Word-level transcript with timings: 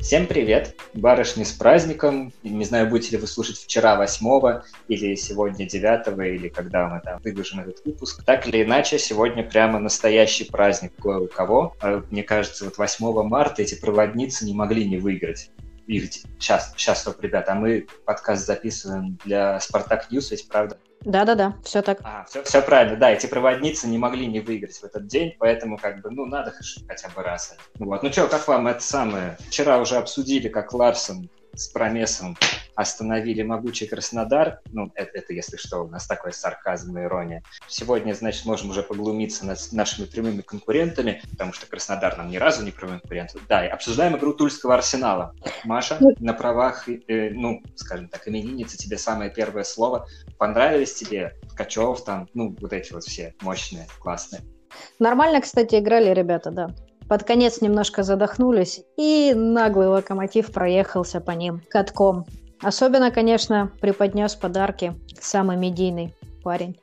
Всем 0.00 0.26
привет! 0.26 0.76
Барышни 0.94 1.42
с 1.42 1.52
праздником. 1.52 2.32
Не 2.44 2.64
знаю, 2.64 2.88
будете 2.88 3.12
ли 3.12 3.18
вы 3.18 3.26
слушать 3.26 3.58
вчера 3.58 3.96
8 3.96 4.62
или 4.86 5.16
сегодня 5.16 5.68
9 5.68 6.18
или 6.36 6.48
когда 6.48 6.88
мы 6.88 7.00
там 7.00 7.20
выложим 7.22 7.60
этот 7.60 7.84
выпуск. 7.84 8.22
Так 8.24 8.46
или 8.46 8.62
иначе, 8.62 8.98
сегодня 8.98 9.42
прямо 9.42 9.80
настоящий 9.80 10.44
праздник 10.44 10.92
кое 11.02 11.18
у 11.18 11.26
кого. 11.26 11.76
А, 11.80 12.02
мне 12.10 12.22
кажется, 12.22 12.64
вот 12.64 12.78
8 12.78 13.22
марта 13.24 13.62
эти 13.62 13.74
проводницы 13.74 14.44
не 14.44 14.54
могли 14.54 14.88
не 14.88 14.98
выиграть. 14.98 15.50
Их 15.88 16.12
сейчас, 16.12 16.74
сейчас 16.76 17.00
стоп, 17.00 17.20
ребята, 17.22 17.52
а 17.52 17.54
мы 17.54 17.86
подкаст 18.04 18.46
записываем 18.46 19.18
для 19.24 19.58
Спартак 19.58 20.10
News, 20.10 20.30
ведь 20.30 20.46
правда? 20.46 20.78
Да-да-да, 21.00 21.56
все 21.64 21.80
так. 21.80 22.00
А, 22.02 22.24
все, 22.28 22.42
все 22.42 22.60
правильно, 22.60 22.96
да, 22.96 23.10
эти 23.10 23.26
проводницы 23.26 23.88
не 23.88 23.96
могли 23.96 24.26
не 24.26 24.40
выиграть 24.40 24.76
в 24.76 24.84
этот 24.84 25.06
день, 25.06 25.34
поэтому 25.38 25.78
как 25.78 26.02
бы, 26.02 26.10
ну, 26.10 26.26
надо 26.26 26.52
хотя 26.86 27.08
бы 27.08 27.22
раз. 27.22 27.56
Вот. 27.78 28.02
Ну 28.02 28.12
что, 28.12 28.28
как 28.28 28.46
вам 28.46 28.66
это 28.66 28.82
самое? 28.82 29.38
Вчера 29.48 29.78
уже 29.78 29.96
обсудили, 29.96 30.48
как 30.48 30.74
Ларсон 30.74 31.30
с 31.58 31.68
Промесом 31.68 32.36
остановили 32.74 33.42
могучий 33.42 33.86
Краснодар. 33.86 34.60
Ну, 34.72 34.92
это, 34.94 35.10
это 35.18 35.32
если 35.32 35.56
что, 35.56 35.80
у 35.80 35.88
нас 35.88 36.06
такой 36.06 36.32
сарказм 36.32 36.96
и 36.96 37.02
ирония. 37.02 37.42
Сегодня, 37.66 38.14
значит, 38.14 38.44
можем 38.44 38.70
уже 38.70 38.82
поглумиться 38.82 39.44
над 39.44 39.58
нашими 39.72 40.06
прямыми 40.06 40.42
конкурентами, 40.42 41.20
потому 41.30 41.52
что 41.52 41.66
Краснодар 41.66 42.16
нам 42.16 42.30
ни 42.30 42.36
разу 42.36 42.64
не 42.64 42.70
прямой 42.70 43.00
конкурент. 43.00 43.34
Да, 43.48 43.66
и 43.66 43.68
обсуждаем 43.68 44.16
игру 44.16 44.32
Тульского 44.32 44.74
Арсенала. 44.74 45.34
Маша, 45.64 45.96
ну, 45.98 46.10
на 46.20 46.32
правах, 46.32 46.88
э, 46.88 47.30
ну, 47.30 47.62
скажем 47.74 48.08
так, 48.08 48.28
именинница, 48.28 48.76
тебе 48.76 48.96
самое 48.96 49.30
первое 49.30 49.64
слово. 49.64 50.06
Понравились 50.38 50.94
тебе 50.94 51.34
Ткачев 51.50 52.04
там, 52.04 52.28
ну, 52.34 52.56
вот 52.60 52.72
эти 52.72 52.92
вот 52.92 53.02
все 53.02 53.34
мощные, 53.40 53.88
классные? 53.98 54.42
Нормально, 55.00 55.40
кстати, 55.40 55.76
играли 55.76 56.14
ребята, 56.14 56.50
да. 56.50 56.68
Под 57.08 57.24
конец 57.24 57.60
немножко 57.62 58.02
задохнулись, 58.02 58.82
и 58.96 59.32
наглый 59.34 59.88
локомотив 59.88 60.52
проехался 60.52 61.20
по 61.20 61.30
ним 61.30 61.62
катком. 61.70 62.26
Особенно, 62.60 63.10
конечно, 63.10 63.72
преподнес 63.80 64.34
подарки 64.34 64.94
самый 65.20 65.56
медийный 65.56 66.14
парень 66.42 66.78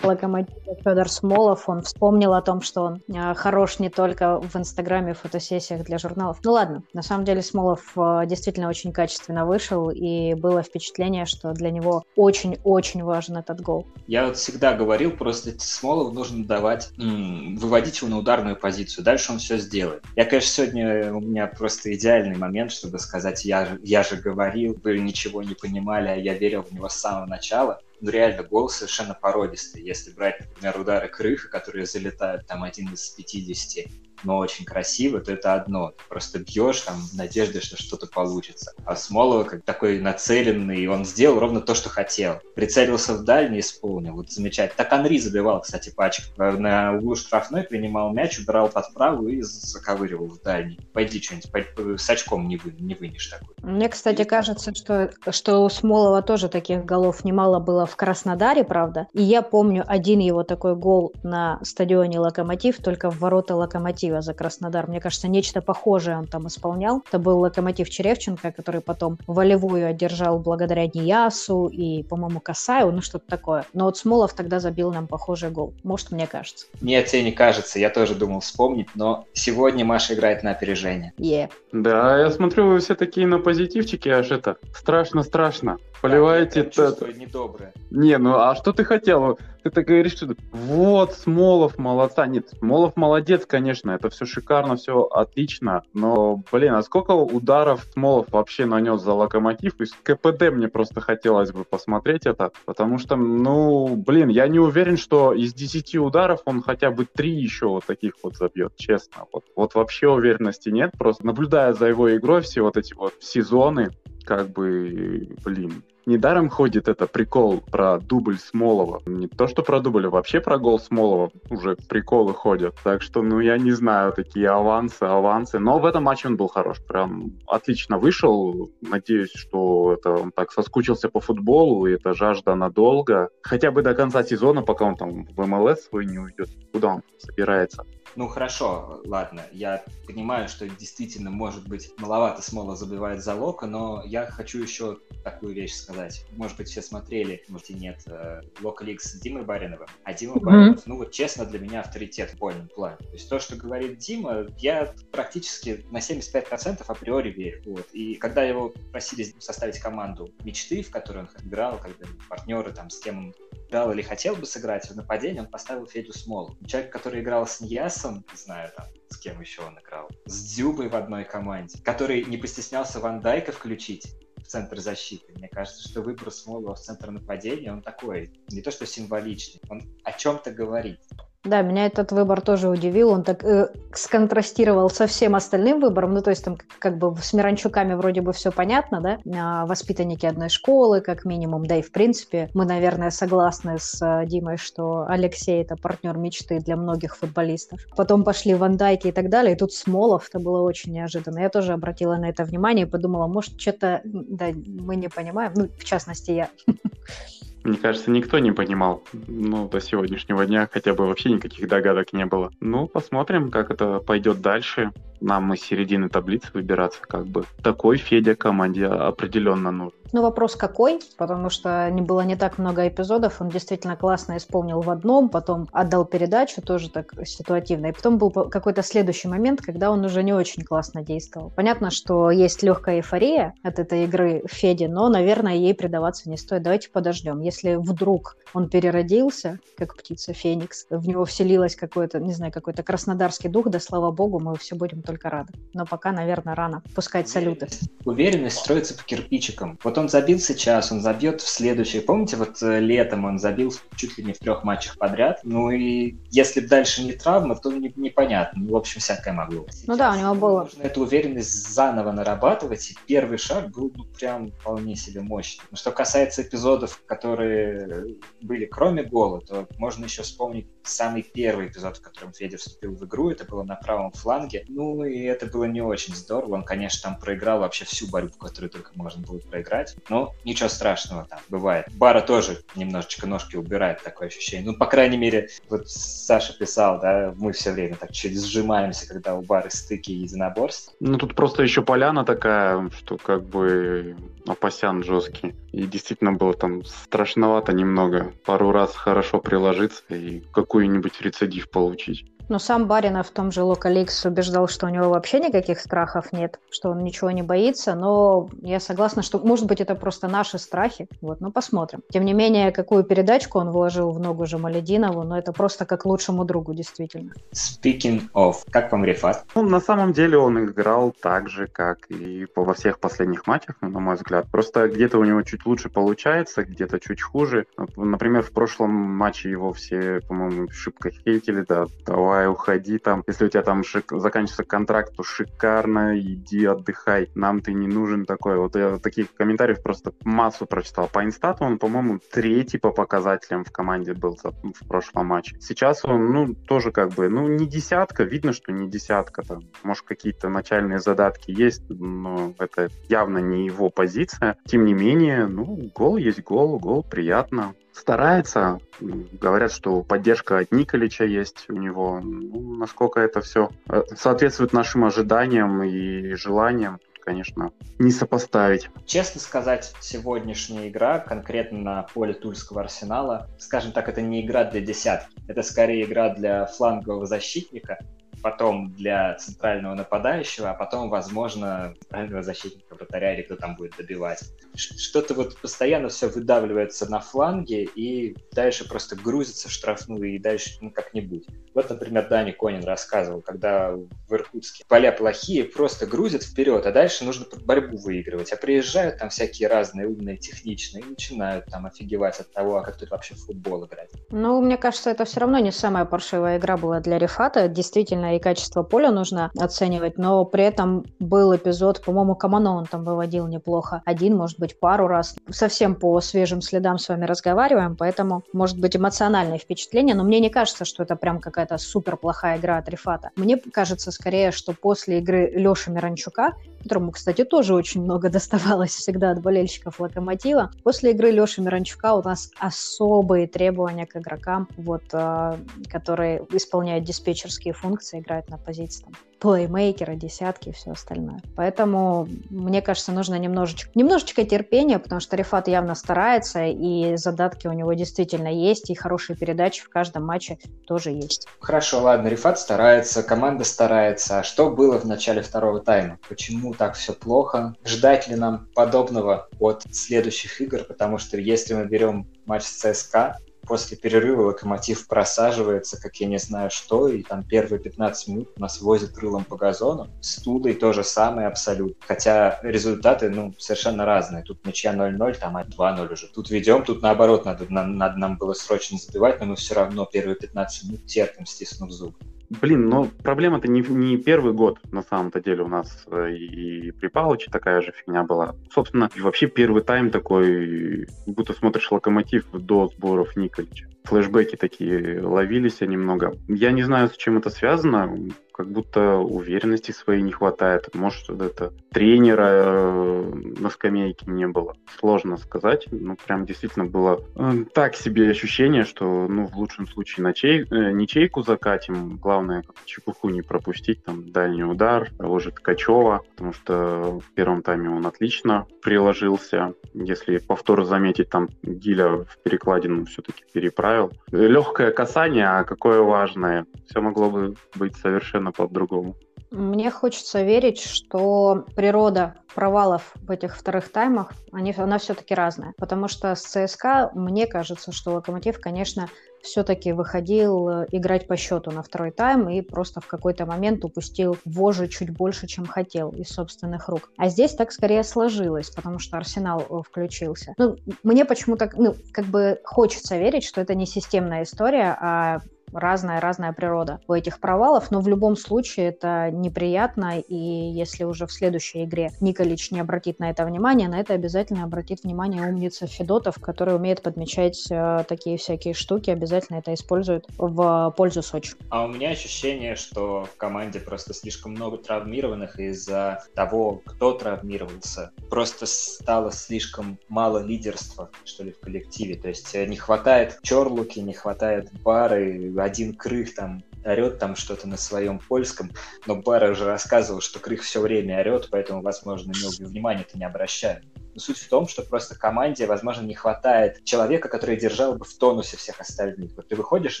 Локомотива 0.02 0.76
Федор 0.84 1.08
Смолов. 1.08 1.68
Он 1.68 1.82
вспомнил 1.82 2.34
о 2.34 2.42
том, 2.42 2.60
что 2.60 2.82
он 2.82 3.02
а, 3.14 3.34
хорош 3.34 3.78
не 3.78 3.90
только 3.90 4.40
в 4.40 4.56
Инстаграме, 4.56 5.14
в 5.14 5.18
фотосессиях 5.18 5.84
для 5.84 5.98
журналов. 5.98 6.38
Ну 6.44 6.52
ладно, 6.52 6.82
на 6.92 7.02
самом 7.02 7.24
деле 7.24 7.42
Смолов 7.42 7.92
а, 7.96 8.24
действительно 8.26 8.68
очень 8.68 8.92
качественно 8.92 9.46
вышел, 9.46 9.90
и 9.90 10.34
было 10.34 10.62
впечатление, 10.62 11.26
что 11.26 11.52
для 11.52 11.70
него 11.70 12.04
очень-очень 12.16 13.02
важен 13.02 13.36
этот 13.36 13.60
гол. 13.60 13.86
Я 14.06 14.26
вот 14.26 14.36
всегда 14.36 14.72
говорил, 14.74 15.12
просто 15.12 15.52
Смолов 15.58 16.12
нужно 16.12 16.44
давать, 16.44 16.90
выводить 16.96 18.00
его 18.00 18.08
на 18.08 18.18
ударную 18.18 18.56
позицию. 18.56 19.04
Дальше 19.04 19.32
он 19.32 19.38
все 19.38 19.58
сделает. 19.58 20.04
Я, 20.16 20.24
конечно, 20.24 20.50
сегодня 20.50 21.14
у 21.14 21.20
меня 21.20 21.46
просто 21.46 21.94
идеальный 21.94 22.36
момент, 22.36 22.72
чтобы 22.72 22.98
сказать, 22.98 23.44
я, 23.44 23.78
я 23.82 24.02
же 24.02 24.16
говорил, 24.16 24.78
вы 24.82 24.98
ничего 24.98 25.42
не 25.42 25.54
понимали, 25.54 26.08
а 26.08 26.16
я 26.16 26.34
верил 26.34 26.62
в 26.62 26.72
него 26.72 26.88
с 26.88 26.94
самого 26.94 27.26
начала 27.26 27.80
ну, 28.02 28.10
реально 28.10 28.42
гол 28.42 28.68
совершенно 28.68 29.14
породистый. 29.14 29.82
Если 29.82 30.10
брать, 30.10 30.40
например, 30.40 30.78
удары 30.80 31.08
Крыха, 31.08 31.48
которые 31.48 31.86
залетают 31.86 32.46
там 32.46 32.64
один 32.64 32.92
из 32.92 33.08
50, 33.10 33.86
но 34.24 34.38
очень 34.38 34.64
красиво, 34.64 35.20
то 35.20 35.32
это 35.32 35.54
одно. 35.54 35.90
Ты 35.90 36.04
просто 36.08 36.38
бьешь 36.38 36.80
там 36.80 36.96
в 36.96 37.14
надежде, 37.14 37.60
что 37.60 37.76
что-то 37.76 38.06
получится. 38.06 38.72
А 38.84 38.96
Смолова 38.96 39.44
как 39.44 39.62
такой 39.64 40.00
нацеленный, 40.00 40.86
он 40.86 41.04
сделал 41.04 41.38
ровно 41.38 41.60
то, 41.60 41.74
что 41.74 41.88
хотел. 41.88 42.40
Прицелился 42.54 43.14
в 43.14 43.24
дальний, 43.24 43.60
исполнил. 43.60 44.14
Вот 44.14 44.30
замечательно. 44.30 44.76
Так 44.76 44.92
Анри 44.92 45.18
забивал, 45.18 45.60
кстати, 45.60 45.90
пачку. 45.90 46.24
На 46.36 46.92
углу 46.92 47.16
штрафной 47.16 47.62
принимал 47.62 48.12
мяч, 48.12 48.38
убирал 48.38 48.68
под 48.68 48.92
правую 48.94 49.38
и 49.38 49.42
заковыривал 49.42 50.28
в 50.28 50.42
дальний. 50.42 50.78
Пойди 50.92 51.20
что-нибудь, 51.20 52.00
с 52.00 52.10
очком 52.10 52.48
не, 52.48 52.56
вы, 52.56 52.72
не 52.78 52.94
вынешь 52.94 53.26
такой. 53.28 53.54
Мне, 53.62 53.88
кстати, 53.88 54.24
кажется, 54.24 54.74
что, 54.74 55.10
что 55.30 55.58
у 55.64 55.68
Смолова 55.68 56.22
тоже 56.22 56.48
таких 56.48 56.84
голов 56.84 57.24
немало 57.24 57.60
было 57.60 57.86
в 57.86 57.96
Краснодаре, 57.96 58.64
правда. 58.64 59.06
И 59.12 59.22
я 59.22 59.42
помню 59.42 59.84
один 59.86 60.18
его 60.18 60.42
такой 60.42 60.76
гол 60.76 61.12
на 61.22 61.58
стадионе 61.62 62.18
Локомотив, 62.18 62.78
только 62.78 63.10
в 63.10 63.18
ворота 63.20 63.54
Локомотива 63.54 64.11
локомотива 64.12 64.22
за 64.22 64.34
Краснодар. 64.34 64.88
Мне 64.88 65.00
кажется, 65.00 65.28
нечто 65.28 65.60
похожее 65.60 66.18
он 66.18 66.26
там 66.26 66.46
исполнял. 66.46 67.02
Это 67.08 67.18
был 67.18 67.40
локомотив 67.40 67.88
Черевченко, 67.88 68.52
который 68.52 68.80
потом 68.80 69.18
волевую 69.26 69.86
одержал 69.86 70.38
благодаря 70.38 70.86
Ниясу 70.86 71.66
и, 71.66 72.02
по-моему, 72.02 72.40
Касаю, 72.40 72.92
ну 72.92 73.00
что-то 73.00 73.24
такое. 73.28 73.64
Но 73.72 73.84
вот 73.84 73.96
Смолов 73.96 74.34
тогда 74.34 74.60
забил 74.60 74.92
нам 74.92 75.06
похожий 75.06 75.50
гол. 75.50 75.72
Может, 75.84 76.12
мне 76.12 76.26
кажется. 76.26 76.66
Нет, 76.80 77.06
тебе 77.06 77.22
не 77.22 77.32
кажется. 77.32 77.78
Я 77.78 77.90
тоже 77.90 78.14
думал 78.14 78.40
вспомнить, 78.40 78.88
но 78.94 79.24
сегодня 79.32 79.84
Маша 79.84 80.14
играет 80.14 80.42
на 80.42 80.50
опережение. 80.50 81.12
Yeah. 81.18 81.50
Да, 81.72 82.18
я 82.18 82.30
смотрю, 82.30 82.68
вы 82.68 82.80
все 82.80 82.94
такие 82.94 83.26
на 83.26 83.38
позитивчике, 83.38 84.10
аж 84.10 84.30
это 84.30 84.56
страшно-страшно. 84.74 85.78
Поливаете... 86.02 86.70
Да, 86.76 86.88
это... 86.88 87.12
недоброе. 87.12 87.72
Не, 87.90 88.18
ну 88.18 88.34
а 88.34 88.54
что 88.56 88.72
ты 88.72 88.84
хотел? 88.84 89.38
Ты 89.62 89.70
так 89.70 89.86
говоришь, 89.86 90.12
что 90.12 90.34
вот, 90.50 91.12
Смолов 91.12 91.78
молодца. 91.78 92.26
Нет, 92.26 92.48
Смолов 92.58 92.96
молодец, 92.96 93.46
конечно, 93.46 93.92
это 93.92 94.10
все 94.10 94.24
шикарно, 94.24 94.74
все 94.76 95.02
отлично. 95.02 95.82
Но, 95.94 96.42
блин, 96.50 96.74
а 96.74 96.82
сколько 96.82 97.12
ударов 97.12 97.84
Смолов 97.92 98.26
вообще 98.30 98.66
нанес 98.66 99.00
за 99.00 99.12
локомотив? 99.12 99.80
Из 99.80 99.92
КПД 100.02 100.50
мне 100.52 100.68
просто 100.68 101.00
хотелось 101.00 101.52
бы 101.52 101.64
посмотреть 101.64 102.26
это, 102.26 102.50
потому 102.64 102.98
что, 102.98 103.14
ну, 103.14 103.94
блин, 103.94 104.28
я 104.28 104.48
не 104.48 104.58
уверен, 104.58 104.96
что 104.96 105.32
из 105.32 105.54
10 105.54 105.96
ударов 105.96 106.40
он 106.44 106.60
хотя 106.62 106.90
бы 106.90 107.04
3 107.04 107.30
еще 107.30 107.68
вот 107.68 107.86
таких 107.86 108.14
вот 108.22 108.36
забьет, 108.36 108.74
честно. 108.76 109.26
Вот, 109.32 109.44
вот 109.54 109.74
вообще 109.74 110.08
уверенности 110.08 110.70
нет, 110.70 110.90
просто 110.98 111.24
наблюдая 111.24 111.72
за 111.72 111.86
его 111.86 112.14
игрой 112.16 112.40
все 112.42 112.62
вот 112.62 112.76
эти 112.76 112.94
вот 112.94 113.14
сезоны, 113.20 113.90
как 114.24 114.50
бы, 114.50 115.28
блин, 115.44 115.84
Недаром 116.04 116.48
ходит 116.48 116.88
это 116.88 117.06
прикол 117.06 117.60
про 117.60 117.98
дубль 117.98 118.38
Смолова. 118.38 119.02
Не 119.06 119.28
то, 119.28 119.46
что 119.46 119.62
про 119.62 119.80
дубль, 119.80 120.06
а 120.06 120.10
вообще 120.10 120.40
про 120.40 120.58
гол 120.58 120.80
Смолова 120.80 121.30
уже 121.48 121.76
приколы 121.76 122.34
ходят. 122.34 122.74
Так 122.82 123.02
что, 123.02 123.22
ну, 123.22 123.38
я 123.38 123.56
не 123.56 123.70
знаю, 123.70 124.12
такие 124.12 124.48
авансы, 124.48 125.04
авансы. 125.04 125.60
Но 125.60 125.78
в 125.78 125.86
этом 125.86 126.02
матче 126.04 126.28
он 126.28 126.36
был 126.36 126.48
хорош. 126.48 126.80
Прям 126.80 127.32
отлично 127.46 127.98
вышел. 127.98 128.70
Надеюсь, 128.80 129.32
что 129.32 129.92
это 129.92 130.10
он 130.10 130.32
так 130.32 130.50
соскучился 130.50 131.08
по 131.08 131.20
футболу, 131.20 131.86
и 131.86 131.92
это 131.92 132.14
жажда 132.14 132.56
надолго. 132.56 133.28
Хотя 133.42 133.70
бы 133.70 133.82
до 133.82 133.94
конца 133.94 134.24
сезона, 134.24 134.62
пока 134.62 134.86
он 134.86 134.96
там 134.96 135.24
в 135.26 135.46
МЛС 135.46 135.84
свой 135.84 136.06
не 136.06 136.18
уйдет. 136.18 136.48
Куда 136.72 136.94
он 136.94 137.02
собирается? 137.18 137.84
Ну 138.14 138.28
хорошо, 138.28 139.00
ладно, 139.06 139.42
я 139.52 139.82
понимаю, 140.06 140.48
что 140.48 140.68
действительно, 140.68 141.30
может 141.30 141.66
быть, 141.66 141.92
маловато 141.98 142.42
Смола 142.42 142.76
забивает 142.76 143.22
за 143.22 143.34
Лока, 143.34 143.66
но 143.66 144.02
я 144.04 144.26
хочу 144.26 144.58
еще 144.62 144.98
такую 145.24 145.54
вещь 145.54 145.72
сказать. 145.72 145.91
Может 146.32 146.56
быть, 146.56 146.68
все 146.68 146.82
смотрели, 146.82 147.44
может 147.48 147.70
и 147.70 147.74
нет, 147.74 148.02
э, 148.06 148.42
Лока 148.60 148.84
Лиг 148.84 149.00
с 149.00 149.18
Димой 149.20 149.44
Бариновым. 149.44 149.88
А 150.04 150.14
Дима 150.14 150.36
mm-hmm. 150.36 150.40
Баринов, 150.40 150.86
ну 150.86 150.96
вот 150.96 151.12
честно, 151.12 151.44
для 151.44 151.58
меня 151.58 151.80
авторитет 151.80 152.28
в 152.28 152.32
футбольном 152.32 152.68
плане. 152.68 152.96
То 152.98 153.12
есть 153.12 153.28
то, 153.28 153.38
что 153.38 153.56
говорит 153.56 153.98
Дима, 153.98 154.46
я 154.58 154.94
практически 155.10 155.84
на 155.90 155.98
75% 155.98 156.84
априори 156.86 157.30
верю. 157.30 157.62
Вот. 157.66 157.88
И 157.92 158.14
когда 158.14 158.42
его 158.42 158.70
просили 158.90 159.34
составить 159.38 159.78
команду 159.78 160.30
мечты, 160.44 160.82
в 160.82 160.90
которой 160.90 161.20
он 161.20 161.28
играл, 161.44 161.78
когда 161.78 162.06
партнеры 162.28 162.72
там 162.72 162.90
с 162.90 162.98
кем 163.00 163.18
он 163.18 163.34
играл 163.68 163.92
или 163.92 164.02
хотел 164.02 164.36
бы 164.36 164.46
сыграть 164.46 164.88
в 164.90 164.94
нападении, 164.94 165.40
он 165.40 165.46
поставил 165.46 165.86
Федю 165.86 166.12
Смолу. 166.12 166.56
Человек, 166.66 166.92
который 166.92 167.20
играл 167.20 167.46
с 167.46 167.60
Ньясом, 167.60 168.24
не 168.30 168.38
знаю, 168.38 168.70
там, 168.76 168.86
с 169.08 169.16
кем 169.16 169.40
еще 169.40 169.62
он 169.62 169.78
играл, 169.78 170.08
с 170.26 170.42
Дзюбой 170.42 170.88
в 170.88 170.96
одной 170.96 171.24
команде, 171.24 171.78
который 171.82 172.24
не 172.24 172.36
постеснялся 172.36 173.00
Ван 173.00 173.20
Дайка 173.20 173.52
включить 173.52 174.14
центр 174.52 174.80
защиты. 174.80 175.32
Мне 175.32 175.48
кажется, 175.48 175.88
что 175.88 176.02
выбор 176.02 176.30
Смолова 176.30 176.74
в 176.74 176.80
центр 176.80 177.10
нападения, 177.10 177.72
он 177.72 177.80
такой, 177.80 178.30
не 178.50 178.60
то 178.60 178.70
что 178.70 178.84
символичный, 178.84 179.62
он 179.70 179.82
о 180.04 180.12
чем-то 180.12 180.50
говорит. 180.52 181.00
Да, 181.44 181.60
меня 181.62 181.86
этот 181.86 182.12
выбор 182.12 182.40
тоже 182.40 182.68
удивил. 182.68 183.10
Он 183.10 183.24
так 183.24 183.42
э, 183.42 183.68
сконтрастировал 183.92 184.88
со 184.90 185.08
всем 185.08 185.34
остальным 185.34 185.80
выбором. 185.80 186.14
Ну, 186.14 186.22
то 186.22 186.30
есть 186.30 186.44
там 186.44 186.56
как 186.78 186.98
бы 186.98 187.16
с 187.20 187.32
Миранчуками 187.32 187.94
вроде 187.94 188.20
бы 188.20 188.32
все 188.32 188.52
понятно, 188.52 189.00
да? 189.00 189.18
А, 189.36 189.66
воспитанники 189.66 190.24
одной 190.24 190.50
школы, 190.50 191.00
как 191.00 191.24
минимум. 191.24 191.66
Да 191.66 191.76
и 191.76 191.82
в 191.82 191.90
принципе 191.90 192.48
мы, 192.54 192.64
наверное, 192.64 193.10
согласны 193.10 193.78
с 193.80 194.00
э, 194.00 194.24
Димой, 194.26 194.56
что 194.56 195.04
Алексей 195.08 195.62
это 195.62 195.74
партнер 195.74 196.16
мечты 196.16 196.60
для 196.60 196.76
многих 196.76 197.16
футболистов. 197.16 197.80
Потом 197.96 198.22
пошли 198.22 198.54
Ван 198.54 198.76
Дайки 198.76 199.08
и 199.08 199.12
так 199.12 199.28
далее. 199.28 199.56
И 199.56 199.58
тут 199.58 199.72
Смолов, 199.72 200.28
это 200.28 200.38
было 200.38 200.62
очень 200.62 200.92
неожиданно. 200.92 201.40
Я 201.40 201.48
тоже 201.48 201.72
обратила 201.72 202.14
на 202.14 202.28
это 202.28 202.44
внимание 202.44 202.86
и 202.86 202.88
подумала, 202.88 203.26
может, 203.26 203.60
что-то 203.60 204.00
да, 204.04 204.50
мы 204.54 204.94
не 204.94 205.08
понимаем. 205.08 205.52
Ну, 205.56 205.68
в 205.76 205.82
частности, 205.82 206.30
я. 206.30 206.50
Мне 207.64 207.76
кажется, 207.76 208.10
никто 208.10 208.38
не 208.38 208.50
понимал, 208.52 209.04
ну, 209.12 209.68
до 209.68 209.80
сегодняшнего 209.80 210.44
дня 210.46 210.68
хотя 210.72 210.94
бы 210.94 211.06
вообще 211.06 211.30
никаких 211.30 211.68
догадок 211.68 212.12
не 212.12 212.26
было. 212.26 212.50
Ну, 212.60 212.88
посмотрим, 212.88 213.50
как 213.50 213.70
это 213.70 214.00
пойдет 214.00 214.40
дальше. 214.40 214.92
нам 215.20 215.54
из 215.54 215.60
середины 215.60 216.08
таблицы 216.08 216.48
выбираться, 216.52 217.00
как 217.02 217.26
бы. 217.26 217.44
Такой 217.62 217.96
Федя 217.96 218.34
команде 218.34 218.86
определенно 218.86 219.70
нужен. 219.70 220.01
Ну, 220.12 220.20
вопрос 220.20 220.56
какой, 220.56 221.00
потому 221.16 221.48
что 221.48 221.88
не 221.90 222.02
было 222.02 222.20
не 222.20 222.36
так 222.36 222.58
много 222.58 222.86
эпизодов, 222.86 223.40
он 223.40 223.48
действительно 223.48 223.96
классно 223.96 224.36
исполнил 224.36 224.82
в 224.82 224.90
одном, 224.90 225.30
потом 225.30 225.68
отдал 225.72 226.04
передачу, 226.04 226.60
тоже 226.60 226.90
так 226.90 227.14
ситуативно, 227.26 227.86
и 227.86 227.92
потом 227.92 228.18
был 228.18 228.30
какой-то 228.30 228.82
следующий 228.82 229.28
момент, 229.28 229.62
когда 229.62 229.90
он 229.90 230.04
уже 230.04 230.22
не 230.22 230.34
очень 230.34 230.64
классно 230.64 231.02
действовал. 231.02 231.50
Понятно, 231.56 231.90
что 231.90 232.30
есть 232.30 232.62
легкая 232.62 232.96
эйфория 232.96 233.54
от 233.62 233.78
этой 233.78 234.04
игры 234.04 234.42
Феди, 234.46 234.84
но, 234.84 235.08
наверное, 235.08 235.54
ей 235.54 235.74
предаваться 235.74 236.28
не 236.28 236.36
стоит. 236.36 236.62
Давайте 236.62 236.90
подождем. 236.90 237.40
Если 237.40 237.76
вдруг 237.76 238.36
он 238.52 238.68
переродился, 238.68 239.60
как 239.78 239.96
птица 239.96 240.34
Феникс, 240.34 240.86
в 240.90 241.08
него 241.08 241.24
вселилось 241.24 241.74
какой-то, 241.74 242.20
не 242.20 242.34
знаю, 242.34 242.52
какой-то 242.52 242.82
краснодарский 242.82 243.48
дух, 243.48 243.70
да 243.70 243.80
слава 243.80 244.10
богу, 244.10 244.38
мы 244.40 244.56
все 244.56 244.76
будем 244.76 245.02
только 245.02 245.30
рады. 245.30 245.54
Но 245.72 245.86
пока, 245.86 246.12
наверное, 246.12 246.54
рано 246.54 246.82
пускать 246.94 247.30
салюты. 247.30 247.68
Уверенность 248.04 248.58
строится 248.58 248.94
по 248.94 249.04
кирпичикам. 249.04 249.78
Вот 249.82 249.96
он 249.98 250.01
забил 250.08 250.38
сейчас, 250.38 250.92
он 250.92 251.00
забьет 251.00 251.40
в 251.40 251.48
следующий. 251.48 252.00
Помните, 252.00 252.36
вот 252.36 252.62
э, 252.62 252.80
летом 252.80 253.24
он 253.24 253.38
забил 253.38 253.72
чуть 253.96 254.18
ли 254.18 254.24
не 254.24 254.32
в 254.32 254.38
трех 254.38 254.64
матчах 254.64 254.98
подряд. 254.98 255.40
Ну 255.44 255.70
и 255.70 256.16
если 256.30 256.60
дальше 256.60 257.04
не 257.04 257.12
травма, 257.12 257.56
то 257.56 257.70
не, 257.72 257.92
непонятно. 257.96 258.62
Ну, 258.62 258.72
в 258.72 258.76
общем, 258.76 259.00
всякое 259.00 259.32
могло. 259.32 259.66
Сейчас 259.70 259.86
ну 259.86 259.96
да, 259.96 260.12
у 260.12 260.18
него 260.18 260.34
было. 260.34 260.62
Нужно 260.64 260.82
эту 260.82 261.02
уверенность 261.02 261.72
заново 261.72 262.12
нарабатывать. 262.12 262.90
И 262.90 262.96
первый 263.06 263.38
шаг 263.38 263.70
был 263.70 263.92
ну, 263.94 264.04
прям 264.04 264.50
вполне 264.52 264.96
себе 264.96 265.20
мощный. 265.20 265.64
Но 265.70 265.76
что 265.76 265.90
касается 265.90 266.42
эпизодов, 266.42 267.02
которые 267.06 268.16
были 268.40 268.66
кроме 268.66 269.02
гола, 269.02 269.40
то 269.40 269.66
можно 269.78 270.04
еще 270.04 270.22
вспомнить 270.22 270.68
самый 270.84 271.22
первый 271.22 271.68
эпизод, 271.68 271.96
в 271.96 272.02
котором 272.02 272.32
Федя 272.32 272.56
вступил 272.56 272.94
в 272.94 273.04
игру. 273.04 273.30
Это 273.30 273.44
было 273.44 273.62
на 273.62 273.76
правом 273.76 274.12
фланге. 274.12 274.64
Ну 274.68 275.04
и 275.04 275.20
это 275.20 275.46
было 275.46 275.64
не 275.64 275.80
очень 275.80 276.14
здорово. 276.14 276.54
Он, 276.54 276.64
конечно, 276.64 277.10
там 277.10 277.18
проиграл 277.18 277.60
вообще 277.60 277.84
всю 277.84 278.08
борьбу, 278.08 278.36
которую 278.36 278.70
только 278.70 278.90
можно 278.94 279.24
было 279.24 279.38
проиграть. 279.38 279.91
Но 280.08 280.34
ничего 280.44 280.68
страшного 280.68 281.24
там 281.24 281.40
бывает. 281.48 281.86
Бара 281.94 282.20
тоже 282.20 282.62
немножечко 282.76 283.26
ножки 283.26 283.56
убирает, 283.56 284.02
такое 284.02 284.28
ощущение. 284.28 284.72
Ну, 284.72 284.76
по 284.76 284.86
крайней 284.86 285.16
мере, 285.16 285.48
вот 285.68 285.88
Саша 285.88 286.56
писал, 286.56 287.00
да, 287.00 287.34
мы 287.36 287.52
все 287.52 287.72
время 287.72 287.96
так 287.96 288.12
чуть 288.12 288.40
сжимаемся, 288.40 289.08
когда 289.08 289.34
у 289.34 289.42
Бары 289.42 289.70
стыки 289.70 290.12
единоборств. 290.12 290.94
Ну, 291.00 291.18
тут 291.18 291.34
просто 291.34 291.62
еще 291.62 291.82
поляна 291.82 292.24
такая, 292.24 292.90
что 292.90 293.16
как 293.18 293.44
бы 293.44 294.16
Апасян 294.46 295.02
жесткий. 295.02 295.54
И 295.72 295.86
действительно 295.86 296.32
было 296.32 296.54
там 296.54 296.84
страшновато 296.84 297.72
немного. 297.72 298.32
Пару 298.44 298.72
раз 298.72 298.94
хорошо 298.94 299.40
приложиться 299.40 300.02
и 300.08 300.40
какую-нибудь 300.52 301.20
рецидив 301.20 301.70
получить. 301.70 302.26
Но 302.48 302.58
сам 302.58 302.86
Баринов 302.86 303.28
в 303.28 303.30
том 303.30 303.50
же 303.50 303.62
Локаликс 303.62 304.26
убеждал, 304.26 304.68
что 304.68 304.86
у 304.86 304.88
него 304.90 305.08
вообще 305.10 305.40
никаких 305.40 305.80
страхов 305.80 306.32
нет, 306.32 306.60
что 306.70 306.90
он 306.90 307.02
ничего 307.02 307.30
не 307.30 307.42
боится, 307.42 307.94
но 307.94 308.48
я 308.60 308.80
согласна, 308.80 309.22
что, 309.22 309.38
может 309.38 309.66
быть, 309.66 309.80
это 309.80 309.94
просто 309.94 310.28
наши 310.28 310.58
страхи, 310.58 311.08
вот, 311.20 311.40
ну, 311.40 311.50
посмотрим. 311.50 312.02
Тем 312.10 312.24
не 312.24 312.34
менее, 312.34 312.72
какую 312.72 313.04
передачку 313.04 313.58
он 313.58 313.70
вложил 313.70 314.10
в 314.10 314.20
ногу 314.20 314.46
Жамалединову, 314.46 315.22
ну, 315.22 315.36
это 315.36 315.52
просто 315.52 315.86
как 315.86 316.04
лучшему 316.04 316.44
другу, 316.44 316.74
действительно. 316.74 317.32
Speaking 317.52 318.22
of, 318.34 318.56
как 318.70 318.92
вам 318.92 319.04
Рефат? 319.04 319.44
Ну, 319.54 319.62
на 319.62 319.80
самом 319.80 320.12
деле 320.12 320.38
он 320.38 320.64
играл 320.64 321.14
так 321.20 321.48
же, 321.48 321.66
как 321.66 322.10
и 322.10 322.46
во 322.54 322.74
всех 322.74 322.98
последних 322.98 323.46
матчах, 323.46 323.76
на 323.80 324.00
мой 324.00 324.16
взгляд. 324.16 324.46
Просто 324.50 324.88
где-то 324.88 325.18
у 325.18 325.24
него 325.24 325.42
чуть 325.42 325.64
лучше 325.66 325.88
получается, 325.88 326.64
где-то 326.64 327.00
чуть 327.00 327.22
хуже. 327.22 327.66
Например, 327.96 328.42
в 328.42 328.52
прошлом 328.52 328.90
матче 328.90 329.50
его 329.50 329.72
все, 329.72 330.20
по-моему, 330.28 330.68
шибко 330.70 331.10
хейтили, 331.10 331.64
да, 331.68 331.86
давай 332.06 332.31
давай, 332.32 332.48
уходи 332.48 332.98
там. 332.98 333.22
Если 333.26 333.44
у 333.44 333.48
тебя 333.48 333.62
там 333.62 333.84
шик... 333.84 334.10
заканчивается 334.12 334.64
контракт, 334.64 335.14
то 335.14 335.22
шикарно, 335.22 336.18
иди 336.18 336.64
отдыхай. 336.64 337.30
Нам 337.34 337.60
ты 337.60 337.74
не 337.74 337.86
нужен 337.86 338.24
такой. 338.24 338.56
Вот 338.56 338.74
я 338.74 338.96
таких 338.96 339.34
комментариев 339.34 339.82
просто 339.82 340.12
массу 340.24 340.64
прочитал. 340.64 341.08
По 341.12 341.24
инстату 341.24 341.64
он, 341.64 341.78
по-моему, 341.78 342.20
третий 342.32 342.78
по 342.78 342.90
показателям 342.90 343.64
в 343.64 343.70
команде 343.70 344.14
был 344.14 344.38
в 344.62 344.88
прошлом 344.88 345.26
матче. 345.26 345.56
Сейчас 345.60 346.04
он, 346.04 346.32
ну, 346.32 346.54
тоже 346.54 346.90
как 346.90 347.10
бы, 347.10 347.28
ну, 347.28 347.48
не 347.48 347.66
десятка, 347.66 348.24
видно, 348.24 348.52
что 348.52 348.72
не 348.72 348.88
десятка. 348.88 349.42
Там, 349.42 349.64
может, 349.82 350.04
какие-то 350.06 350.48
начальные 350.48 351.00
задатки 351.00 351.50
есть, 351.50 351.82
но 351.90 352.54
это 352.58 352.88
явно 353.08 353.38
не 353.38 353.66
его 353.66 353.90
позиция. 353.90 354.56
Тем 354.66 354.86
не 354.86 354.94
менее, 354.94 355.46
ну, 355.46 355.90
гол 355.94 356.16
есть 356.16 356.42
гол, 356.42 356.78
гол 356.78 357.02
приятно 357.02 357.74
старается. 357.92 358.80
Говорят, 359.00 359.72
что 359.72 360.02
поддержка 360.02 360.58
от 360.58 360.72
Николича 360.72 361.24
есть 361.24 361.66
у 361.68 361.74
него. 361.74 362.20
Ну, 362.20 362.76
насколько 362.76 363.20
это 363.20 363.40
все 363.40 363.70
э, 363.88 364.02
соответствует 364.16 364.72
нашим 364.72 365.04
ожиданиям 365.04 365.82
и 365.82 366.34
желаниям, 366.34 366.98
конечно, 367.20 367.72
не 367.98 368.10
сопоставить. 368.10 368.90
Честно 369.06 369.40
сказать, 369.40 369.94
сегодняшняя 370.00 370.88
игра, 370.88 371.18
конкретно 371.18 371.78
на 371.78 372.02
поле 372.02 372.34
Тульского 372.34 372.82
арсенала, 372.82 373.48
скажем 373.58 373.92
так, 373.92 374.08
это 374.08 374.22
не 374.22 374.44
игра 374.44 374.64
для 374.64 374.80
десятки. 374.80 375.34
Это 375.48 375.62
скорее 375.62 376.04
игра 376.04 376.30
для 376.30 376.66
флангового 376.66 377.26
защитника, 377.26 377.98
потом 378.42 378.92
для 378.92 379.34
центрального 379.36 379.94
нападающего, 379.94 380.70
а 380.70 380.74
потом, 380.74 381.08
возможно, 381.08 381.94
центрального 382.00 382.42
защитника, 382.42 382.91
вратаря 383.02 383.34
или 383.34 383.42
кто 383.42 383.56
там 383.56 383.76
будет 383.76 383.96
добивать. 383.96 384.40
Что-то 384.74 385.34
вот 385.34 385.58
постоянно 385.60 386.08
все 386.08 386.28
выдавливается 386.28 387.10
на 387.10 387.20
фланге 387.20 387.84
и 387.84 388.36
дальше 388.52 388.88
просто 388.88 389.16
грузится 389.16 389.68
в 389.68 389.72
штрафную 389.72 390.34
и 390.34 390.38
дальше 390.38 390.78
ну, 390.80 390.90
как-нибудь. 390.90 391.46
Вот, 391.74 391.88
например, 391.90 392.28
Дани 392.28 392.52
Конин 392.52 392.84
рассказывал, 392.84 393.40
когда 393.40 393.92
в 393.92 394.34
Иркутске 394.34 394.84
поля 394.88 395.12
плохие, 395.12 395.64
просто 395.64 396.06
грузят 396.06 396.42
вперед, 396.42 396.86
а 396.86 396.92
дальше 396.92 397.24
нужно 397.24 397.46
борьбу 397.64 397.96
выигрывать. 397.96 398.52
А 398.52 398.56
приезжают 398.56 399.18
там 399.18 399.30
всякие 399.30 399.68
разные 399.68 400.06
умные, 400.06 400.36
техничные 400.36 401.02
и 401.02 401.10
начинают 401.10 401.66
там 401.66 401.86
офигевать 401.86 402.40
от 402.40 402.52
того, 402.52 402.76
а 402.76 402.84
как 402.84 402.98
тут 402.98 403.10
вообще 403.10 403.34
футбол 403.34 403.86
играть. 403.86 404.10
Ну, 404.30 404.60
мне 404.60 404.76
кажется, 404.76 405.10
это 405.10 405.24
все 405.24 405.40
равно 405.40 405.58
не 405.58 405.72
самая 405.72 406.04
паршивая 406.04 406.58
игра 406.58 406.76
была 406.76 407.00
для 407.00 407.18
Рефата. 407.18 407.68
Действительно, 407.68 408.36
и 408.36 408.40
качество 408.40 408.82
поля 408.82 409.10
нужно 409.10 409.50
оценивать, 409.58 410.18
но 410.18 410.44
при 410.44 410.64
этом 410.64 411.04
был 411.18 411.54
эпизод, 411.54 412.02
по-моему, 412.04 412.34
Камано 412.34 412.76
он 412.76 412.86
там 412.92 413.04
выводил 413.04 413.46
неплохо. 413.48 414.02
Один, 414.04 414.36
может 414.36 414.60
быть, 414.60 414.78
пару 414.78 415.06
раз. 415.06 415.34
Совсем 415.50 415.94
по 415.94 416.20
свежим 416.20 416.60
следам 416.60 416.98
с 416.98 417.08
вами 417.08 417.24
разговариваем, 417.24 417.96
поэтому, 417.96 418.44
может 418.52 418.78
быть, 418.78 418.96
эмоциональное 418.96 419.58
впечатление, 419.58 420.14
но 420.14 420.24
мне 420.24 420.40
не 420.40 420.50
кажется, 420.50 420.84
что 420.84 421.02
это 421.02 421.16
прям 421.16 421.40
какая-то 421.40 421.78
супер 421.78 422.18
плохая 422.18 422.58
игра 422.58 422.76
от 422.76 422.88
Рифата. 422.90 423.30
Мне 423.36 423.56
кажется 423.56 424.12
скорее, 424.12 424.52
что 424.52 424.74
после 424.74 425.18
игры 425.18 425.50
Леши 425.54 425.90
Миранчука 425.90 426.52
которому, 426.82 427.12
кстати, 427.12 427.44
тоже 427.44 427.74
очень 427.74 428.02
много 428.02 428.28
доставалось 428.38 428.90
всегда 428.90 429.30
от 429.30 429.40
болельщиков 429.40 430.00
«Локомотива». 430.00 430.72
После 430.82 431.12
игры 431.12 431.30
Леши 431.30 431.60
Миранчука 431.62 432.14
у 432.14 432.22
нас 432.22 432.50
особые 432.58 433.46
требования 433.46 434.04
к 434.04 434.16
игрокам, 434.16 434.68
вот, 434.76 435.04
э, 435.12 435.58
которые 435.88 436.44
исполняют 436.52 437.04
диспетчерские 437.04 437.72
функции, 437.72 438.18
играют 438.18 438.48
на 438.50 438.58
позиции 438.58 439.06
плеймейкера, 439.42 440.14
десятки 440.14 440.68
и 440.68 440.72
все 440.72 440.92
остальное. 440.92 441.40
Поэтому, 441.56 442.28
мне 442.48 442.80
кажется, 442.80 443.10
нужно 443.10 443.34
немножечко, 443.34 443.90
немножечко 443.96 444.44
терпения, 444.44 445.00
потому 445.00 445.20
что 445.20 445.34
Рифат 445.34 445.66
явно 445.66 445.96
старается, 445.96 446.66
и 446.66 447.16
задатки 447.16 447.66
у 447.66 447.72
него 447.72 447.92
действительно 447.94 448.46
есть, 448.46 448.88
и 448.88 448.94
хорошие 448.94 449.36
передачи 449.36 449.82
в 449.82 449.88
каждом 449.88 450.24
матче 450.26 450.58
тоже 450.86 451.10
есть. 451.10 451.48
Хорошо, 451.58 452.02
ладно, 452.02 452.28
Рифат 452.28 452.60
старается, 452.60 453.24
команда 453.24 453.64
старается. 453.64 454.38
А 454.38 454.42
что 454.44 454.70
было 454.70 454.96
в 454.96 455.06
начале 455.06 455.42
второго 455.42 455.80
тайма? 455.80 456.20
Почему 456.28 456.72
так 456.72 456.94
все 456.94 457.12
плохо? 457.12 457.74
Ждать 457.84 458.28
ли 458.28 458.36
нам 458.36 458.68
подобного 458.76 459.48
от 459.58 459.82
следующих 459.90 460.60
игр? 460.60 460.84
Потому 460.84 461.18
что 461.18 461.36
если 461.36 461.74
мы 461.74 461.86
берем 461.86 462.28
матч 462.46 462.62
с 462.62 462.80
ЦСКА, 462.80 463.38
после 463.66 463.96
перерыва 463.96 464.42
Локомотив 464.42 465.06
просаживается, 465.06 466.00
как 466.00 466.16
я 466.16 466.26
не 466.26 466.38
знаю 466.38 466.70
что, 466.70 467.08
и 467.08 467.22
там 467.22 467.44
первые 467.44 467.80
15 467.80 468.28
минут 468.28 468.58
нас 468.58 468.80
возят 468.80 469.12
крылом 469.12 469.44
по 469.44 469.56
газону. 469.56 470.08
С 470.20 470.42
Тулой 470.42 470.74
то 470.74 470.92
же 470.92 471.04
самое 471.04 471.46
абсолютно. 471.46 471.96
Хотя 472.06 472.60
результаты, 472.62 473.30
ну, 473.30 473.54
совершенно 473.58 474.04
разные. 474.04 474.42
Тут 474.42 474.66
ничья 474.66 474.94
0-0, 474.94 475.38
там 475.38 475.56
2-0 475.56 476.12
уже. 476.12 476.28
Тут 476.28 476.50
ведем, 476.50 476.84
тут 476.84 477.02
наоборот, 477.02 477.44
надо, 477.44 477.66
надо, 477.68 477.88
надо 477.88 478.18
нам 478.18 478.36
было 478.36 478.52
срочно 478.52 478.98
забивать, 478.98 479.40
но 479.40 479.46
мы 479.46 479.56
все 479.56 479.74
равно 479.74 480.04
первые 480.04 480.36
15 480.36 480.84
минут 480.84 481.06
терпим, 481.06 481.46
стиснув 481.46 481.90
зубы. 481.90 482.16
Блин, 482.60 482.88
но 482.88 483.08
проблема-то 483.22 483.68
не, 483.68 483.80
не 483.80 484.16
первый 484.18 484.52
год, 484.52 484.78
на 484.90 485.02
самом-то 485.02 485.40
деле, 485.40 485.62
у 485.62 485.68
нас 485.68 486.04
э, 486.10 486.32
и 486.34 486.90
при 486.90 487.08
Палыче 487.08 487.50
такая 487.50 487.80
же 487.80 487.92
фигня 487.92 488.24
была. 488.24 488.54
Собственно, 488.70 489.08
и 489.14 489.20
вообще 489.20 489.46
первый 489.46 489.82
тайм 489.82 490.10
такой, 490.10 491.08
будто 491.26 491.54
смотришь 491.54 491.90
локомотив 491.90 492.44
до 492.52 492.88
сборов 492.88 493.36
Николича. 493.36 493.88
Флешбеки 494.04 494.56
такие 494.56 495.20
ловились 495.22 495.80
немного. 495.80 496.34
Я 496.48 496.72
не 496.72 496.82
знаю, 496.82 497.08
с 497.08 497.16
чем 497.16 497.38
это 497.38 497.50
связано 497.50 498.32
как 498.52 498.70
будто 498.70 499.16
уверенности 499.16 499.92
своей 499.92 500.22
не 500.22 500.32
хватает. 500.32 500.94
Может, 500.94 501.30
это 501.30 501.72
тренера 501.90 502.48
э, 502.48 503.32
на 503.58 503.70
скамейке 503.70 504.30
не 504.30 504.46
было. 504.46 504.76
Сложно 504.98 505.36
сказать. 505.36 505.88
Ну, 505.90 506.16
прям 506.26 506.46
действительно 506.46 506.84
было 506.84 507.22
э, 507.34 507.64
так 507.74 507.94
себе 507.96 508.30
ощущение, 508.30 508.84
что, 508.84 509.26
ну, 509.28 509.46
в 509.46 509.56
лучшем 509.56 509.86
случае 509.86 510.24
ночей, 510.24 510.64
э, 510.70 510.92
ничейку 510.92 511.42
закатим. 511.42 512.16
Главное, 512.18 512.64
чепуху 512.84 513.30
не 513.30 513.42
пропустить, 513.42 514.04
там, 514.04 514.30
дальний 514.30 514.64
удар 514.64 515.10
того 515.18 515.38
же 515.38 515.50
Ткачева, 515.50 516.22
потому 516.30 516.52
что 516.52 517.20
в 517.20 517.32
первом 517.34 517.62
тайме 517.62 517.90
он 517.90 518.06
отлично 518.06 518.66
приложился. 518.82 519.74
Если 519.94 520.38
повтор 520.38 520.84
заметить, 520.84 521.30
там 521.30 521.48
Гиля 521.62 522.24
в 522.24 522.38
перекладину 522.42 523.06
все-таки 523.06 523.44
переправил. 523.52 523.91
Легкое 524.30 524.92
касание, 524.92 525.48
а 525.48 525.64
какое 525.64 526.00
важное. 526.00 526.66
Все 526.88 527.00
могло 527.00 527.30
бы 527.30 527.54
быть 527.74 527.96
совершенно 527.96 528.52
по-другому. 528.52 529.16
Мне 529.52 529.90
хочется 529.90 530.40
верить, 530.40 530.80
что 530.80 531.66
природа 531.76 532.36
провалов 532.54 533.12
в 533.16 533.30
этих 533.30 533.54
вторых 533.54 533.92
таймах, 533.92 534.32
они, 534.50 534.74
она 534.76 534.98
все-таки 534.98 535.34
разная. 535.34 535.74
Потому 535.76 536.08
что 536.08 536.34
с 536.34 536.40
ЦСКА, 536.40 537.10
мне 537.14 537.46
кажется, 537.46 537.92
что 537.92 538.12
Локомотив, 538.12 538.58
конечно, 538.60 539.08
все-таки 539.42 539.92
выходил 539.92 540.68
э, 540.68 540.86
играть 540.90 541.26
по 541.26 541.36
счету 541.36 541.70
на 541.70 541.82
второй 541.82 542.12
тайм 542.12 542.48
и 542.48 542.62
просто 542.62 543.00
в 543.00 543.06
какой-то 543.06 543.44
момент 543.44 543.84
упустил 543.84 544.38
вожжи 544.46 544.88
чуть 544.88 545.10
больше, 545.10 545.46
чем 545.46 545.66
хотел 545.66 546.10
из 546.10 546.28
собственных 546.28 546.88
рук. 546.88 547.10
А 547.18 547.28
здесь 547.28 547.54
так 547.54 547.72
скорее 547.72 548.04
сложилось, 548.04 548.70
потому 548.70 548.98
что 549.00 549.18
Арсенал 549.18 549.66
э, 549.68 549.82
включился. 549.86 550.54
Ну, 550.56 550.76
мне 551.02 551.26
почему-то, 551.26 551.70
ну, 551.76 551.94
как 552.12 552.24
бы 552.24 552.58
хочется 552.64 553.18
верить, 553.18 553.44
что 553.44 553.60
это 553.60 553.74
не 553.74 553.84
системная 553.84 554.44
история, 554.44 554.96
а 554.98 555.40
разная-разная 555.72 556.52
природа 556.52 557.00
у 557.08 557.12
этих 557.12 557.40
провалов, 557.40 557.90
но 557.90 558.00
в 558.00 558.08
любом 558.08 558.36
случае 558.36 558.88
это 558.88 559.30
неприятно, 559.30 560.18
и 560.18 560.34
если 560.34 561.04
уже 561.04 561.26
в 561.26 561.32
следующей 561.32 561.84
игре 561.84 562.10
Николич 562.20 562.70
не 562.70 562.80
обратит 562.80 563.18
на 563.18 563.30
это 563.30 563.44
внимание, 563.44 563.88
на 563.88 564.00
это 564.00 564.14
обязательно 564.14 564.64
обратит 564.64 565.02
внимание 565.04 565.42
умница 565.42 565.86
Федотов, 565.86 566.36
который 566.40 566.76
умеет 566.76 567.02
подмечать 567.02 567.66
э, 567.70 568.04
такие 568.08 568.36
всякие 568.36 568.74
штуки, 568.74 569.10
обязательно 569.10 569.58
это 569.58 569.74
использует 569.74 570.26
в 570.38 570.94
пользу 570.96 571.22
Сочи. 571.22 571.54
А 571.70 571.84
у 571.84 571.88
меня 571.88 572.10
ощущение, 572.10 572.76
что 572.76 573.24
в 573.32 573.36
команде 573.36 573.80
просто 573.80 574.14
слишком 574.14 574.52
много 574.52 574.78
травмированных 574.78 575.58
из-за 575.58 576.22
того, 576.34 576.82
кто 576.84 577.12
травмировался. 577.12 578.10
Просто 578.28 578.66
стало 578.66 579.32
слишком 579.32 579.98
мало 580.08 580.38
лидерства, 580.44 581.10
что 581.24 581.44
ли, 581.44 581.52
в 581.52 581.60
коллективе. 581.60 582.16
То 582.16 582.28
есть 582.28 582.54
э, 582.54 582.66
не 582.66 582.76
хватает 582.76 583.38
Чорлуки, 583.42 583.98
не 584.00 584.12
хватает 584.12 584.70
Бары, 584.82 585.50
один 585.62 585.94
Крых 585.94 586.34
там 586.34 586.62
орет 586.84 587.18
там 587.18 587.36
что-то 587.36 587.68
на 587.68 587.76
своем 587.76 588.18
польском, 588.18 588.72
но 589.06 589.16
Бара 589.16 589.50
уже 589.50 589.64
рассказывал, 589.64 590.20
что 590.20 590.40
Крых 590.40 590.62
все 590.62 590.80
время 590.80 591.20
орет, 591.20 591.48
поэтому, 591.50 591.82
возможно, 591.82 592.32
на 592.32 592.38
него 592.38 592.50
внимания-то 592.58 593.18
не 593.18 593.24
обращают. 593.24 593.84
Но 594.14 594.20
суть 594.20 594.38
в 594.38 594.48
том, 594.48 594.68
что 594.68 594.82
просто 594.82 595.18
команде, 595.18 595.66
возможно, 595.66 596.02
не 596.02 596.14
хватает 596.14 596.84
человека, 596.84 597.28
который 597.28 597.56
держал 597.56 597.94
бы 597.94 598.04
в 598.04 598.14
тонусе 598.18 598.56
всех 598.56 598.80
остальных. 598.80 599.32
Вот 599.36 599.48
ты 599.48 599.56
выходишь 599.56 600.00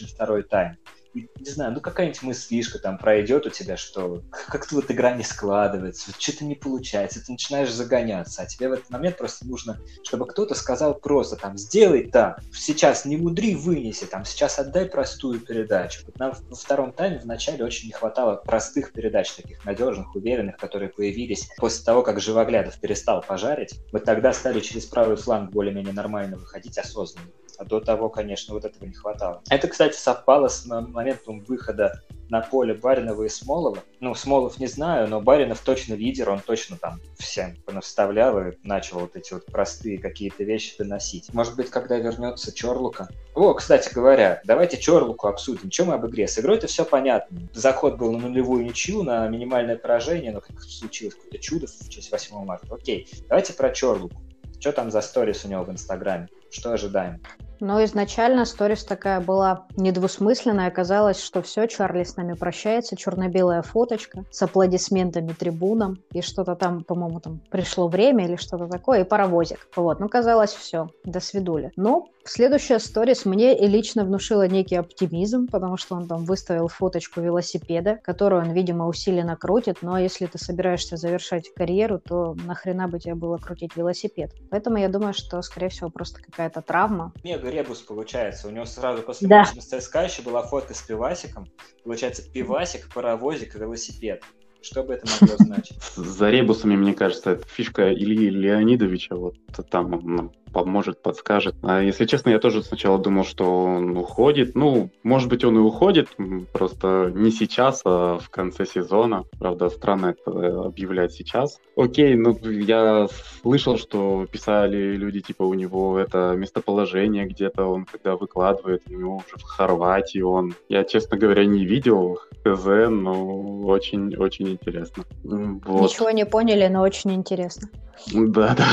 на 0.00 0.08
второй 0.08 0.42
тайм, 0.42 0.76
не 1.14 1.50
знаю, 1.50 1.72
ну 1.72 1.80
какая-нибудь 1.80 2.22
мыслишка 2.22 2.78
там 2.78 2.98
пройдет 2.98 3.46
у 3.46 3.50
тебя, 3.50 3.76
что 3.76 4.22
как-то 4.30 4.76
вот 4.76 4.90
игра 4.90 5.14
не 5.14 5.24
складывается, 5.24 6.10
вот 6.10 6.20
что-то 6.20 6.44
не 6.44 6.54
получается, 6.54 7.24
ты 7.24 7.32
начинаешь 7.32 7.72
загоняться, 7.72 8.42
а 8.42 8.46
тебе 8.46 8.68
в 8.68 8.72
этот 8.72 8.90
момент 8.90 9.18
просто 9.18 9.46
нужно, 9.46 9.78
чтобы 10.02 10.26
кто-то 10.26 10.54
сказал 10.54 10.94
просто 10.94 11.36
там, 11.36 11.58
сделай 11.58 12.10
так, 12.10 12.40
сейчас 12.52 13.04
не 13.04 13.16
мудри, 13.16 13.54
вынеси, 13.54 14.04
там, 14.04 14.24
сейчас 14.24 14.58
отдай 14.58 14.86
простую 14.86 15.40
передачу. 15.40 16.02
Вот 16.06 16.18
нам 16.18 16.34
во 16.48 16.56
втором 16.56 16.92
тайме 16.92 17.18
в 17.18 17.26
начале 17.26 17.64
очень 17.64 17.88
не 17.88 17.92
хватало 17.92 18.36
простых 18.36 18.92
передач, 18.92 19.32
таких 19.32 19.64
надежных, 19.64 20.14
уверенных, 20.14 20.56
которые 20.56 20.88
появились 20.88 21.48
после 21.58 21.84
того, 21.84 22.02
как 22.02 22.20
Живоглядов 22.20 22.78
перестал 22.80 23.22
пожарить. 23.22 23.74
Мы 23.92 24.00
тогда 24.00 24.32
стали 24.32 24.60
через 24.60 24.86
правый 24.86 25.16
фланг 25.16 25.50
более-менее 25.50 25.92
нормально 25.92 26.36
выходить 26.36 26.78
осознанно. 26.78 27.28
А 27.62 27.64
до 27.64 27.78
того, 27.78 28.08
конечно, 28.08 28.54
вот 28.54 28.64
этого 28.64 28.84
не 28.84 28.92
хватало. 28.92 29.40
Это, 29.48 29.68
кстати, 29.68 29.96
совпало 29.96 30.48
с 30.48 30.66
моментом 30.66 31.44
выхода 31.44 32.02
на 32.28 32.40
поле 32.40 32.74
Баринова 32.74 33.22
и 33.22 33.28
Смолова. 33.28 33.78
Ну, 34.00 34.16
Смолов 34.16 34.58
не 34.58 34.66
знаю, 34.66 35.06
но 35.06 35.20
Баринов 35.20 35.60
точно 35.60 35.94
лидер, 35.94 36.30
он 36.30 36.40
точно 36.40 36.76
там 36.76 37.00
всем 37.18 37.54
наставлял 37.70 38.36
и 38.40 38.54
начал 38.64 38.98
вот 38.98 39.14
эти 39.14 39.32
вот 39.32 39.46
простые 39.46 39.98
какие-то 39.98 40.42
вещи 40.42 40.76
доносить. 40.76 41.32
Может 41.32 41.54
быть, 41.54 41.70
когда 41.70 41.98
вернется 41.98 42.52
Чорлука. 42.52 43.08
О, 43.36 43.54
кстати 43.54 43.94
говоря, 43.94 44.40
давайте 44.44 44.76
Чорлуку 44.76 45.28
обсудим. 45.28 45.70
Чем 45.70 45.88
мы 45.88 45.94
об 45.94 46.06
игре? 46.06 46.26
С 46.26 46.40
игрой 46.40 46.56
это 46.56 46.66
все 46.66 46.84
понятно. 46.84 47.48
Заход 47.52 47.96
был 47.96 48.10
на 48.10 48.26
нулевую 48.26 48.64
ничью, 48.64 49.04
на 49.04 49.28
минимальное 49.28 49.76
поражение, 49.76 50.32
но 50.32 50.40
как 50.40 50.60
случилось 50.62 51.14
какое-то 51.14 51.38
чудо 51.38 51.66
в 51.68 51.88
честь 51.88 52.10
8 52.10 52.44
марта. 52.44 52.74
Окей, 52.74 53.06
давайте 53.28 53.52
про 53.52 53.70
Чорлуку. 53.70 54.20
Что 54.58 54.72
там 54.72 54.90
за 54.90 55.00
сторис 55.00 55.44
у 55.44 55.48
него 55.48 55.64
в 55.64 55.70
Инстаграме? 55.70 56.28
Что 56.50 56.72
ожидаем? 56.72 57.20
Но 57.62 57.82
изначально 57.84 58.44
сторис 58.44 58.84
такая 58.84 59.20
была 59.20 59.66
недвусмысленная. 59.76 60.66
Оказалось, 60.66 61.22
что 61.22 61.42
все, 61.42 61.68
Чарли 61.68 62.02
с 62.02 62.16
нами 62.16 62.32
прощается. 62.32 62.96
Черно-белая 62.96 63.62
фоточка 63.62 64.24
с 64.32 64.42
аплодисментами 64.42 65.28
трибунам. 65.28 65.98
И 66.12 66.22
что-то 66.22 66.56
там, 66.56 66.82
по-моему, 66.82 67.20
там 67.20 67.40
пришло 67.52 67.86
время 67.86 68.26
или 68.26 68.34
что-то 68.34 68.66
такое. 68.66 69.02
И 69.02 69.04
паровозик. 69.04 69.68
Вот, 69.76 70.00
ну, 70.00 70.08
казалось, 70.08 70.50
все. 70.50 70.88
До 71.04 71.20
свидули. 71.20 71.70
Но 71.76 72.08
следующая 72.24 72.80
сторис 72.80 73.24
мне 73.26 73.56
лично 73.56 74.04
внушила 74.04 74.48
некий 74.48 74.74
оптимизм, 74.74 75.46
потому 75.46 75.76
что 75.76 75.94
он 75.94 76.08
там 76.08 76.24
выставил 76.24 76.66
фоточку 76.66 77.20
велосипеда, 77.20 77.94
которую 78.02 78.42
он, 78.42 78.50
видимо, 78.50 78.88
усиленно 78.88 79.36
крутит. 79.36 79.82
Но 79.82 79.98
если 79.98 80.26
ты 80.26 80.36
собираешься 80.36 80.96
завершать 80.96 81.54
карьеру, 81.54 82.00
то 82.00 82.34
нахрена 82.44 82.88
бы 82.88 82.98
тебе 82.98 83.14
было 83.14 83.36
крутить 83.36 83.76
велосипед? 83.76 84.32
Поэтому 84.50 84.78
я 84.78 84.88
думаю, 84.88 85.14
что, 85.14 85.40
скорее 85.42 85.68
всего, 85.68 85.90
просто 85.90 86.20
какая-то 86.20 86.60
травма. 86.60 87.12
Мега 87.22 87.51
ребус 87.52 87.80
получается. 87.80 88.48
У 88.48 88.50
него 88.50 88.64
сразу 88.64 89.02
после 89.02 89.28
да. 89.28 89.40
матча 89.40 89.60
с 89.60 89.66
ЦСКА 89.66 90.04
еще 90.04 90.22
была 90.22 90.42
фотка 90.42 90.74
с 90.74 90.82
пивасиком. 90.82 91.46
Получается, 91.84 92.22
пивасик, 92.30 92.92
паровозик, 92.92 93.54
велосипед. 93.54 94.22
Что 94.62 94.82
бы 94.82 94.94
это 94.94 95.06
могло 95.20 95.36
значить? 95.44 95.80
За 95.94 96.30
ребусами, 96.30 96.76
мне 96.76 96.94
кажется, 96.94 97.32
это 97.32 97.46
фишка 97.46 97.92
Ильи 97.92 98.30
Леонидовича. 98.30 99.16
Вот 99.16 99.36
там 99.70 99.92
он 99.94 100.32
поможет, 100.52 101.02
подскажет. 101.02 101.54
А 101.62 101.80
если 101.80 102.04
честно, 102.06 102.30
я 102.30 102.38
тоже 102.38 102.62
сначала 102.62 102.98
думал, 102.98 103.24
что 103.24 103.64
он 103.64 103.96
уходит. 103.96 104.54
Ну, 104.54 104.90
может 105.02 105.28
быть, 105.28 105.44
он 105.44 105.56
и 105.56 105.60
уходит, 105.60 106.08
просто 106.52 107.12
не 107.14 107.30
сейчас, 107.30 107.82
а 107.84 108.18
в 108.18 108.30
конце 108.30 108.66
сезона. 108.66 109.24
Правда, 109.38 109.68
странно 109.68 110.14
это 110.16 110.62
объявлять 110.64 111.12
сейчас. 111.12 111.60
Окей, 111.76 112.14
ну, 112.14 112.36
я 112.42 113.08
слышал, 113.42 113.78
что 113.78 114.26
писали 114.30 114.96
люди, 114.96 115.20
типа, 115.20 115.42
у 115.42 115.54
него 115.54 115.98
это 115.98 116.34
местоположение 116.36 117.26
где-то, 117.26 117.66
он 117.66 117.84
когда 117.84 118.16
выкладывает, 118.16 118.82
у 118.88 118.92
него 118.92 119.16
уже 119.16 119.36
в 119.36 119.42
Хорватии 119.42 120.20
он. 120.20 120.54
Я, 120.68 120.84
честно 120.84 121.16
говоря, 121.16 121.44
не 121.44 121.64
видел 121.64 122.18
ХЗ, 122.44 122.88
но 122.88 123.60
очень-очень 123.62 124.48
интересно. 124.48 125.04
Вот. 125.22 125.90
Ничего 125.90 126.10
не 126.10 126.26
поняли, 126.26 126.68
но 126.68 126.82
очень 126.82 127.12
интересно. 127.12 127.68
Да, 128.12 128.54
да. 128.54 128.66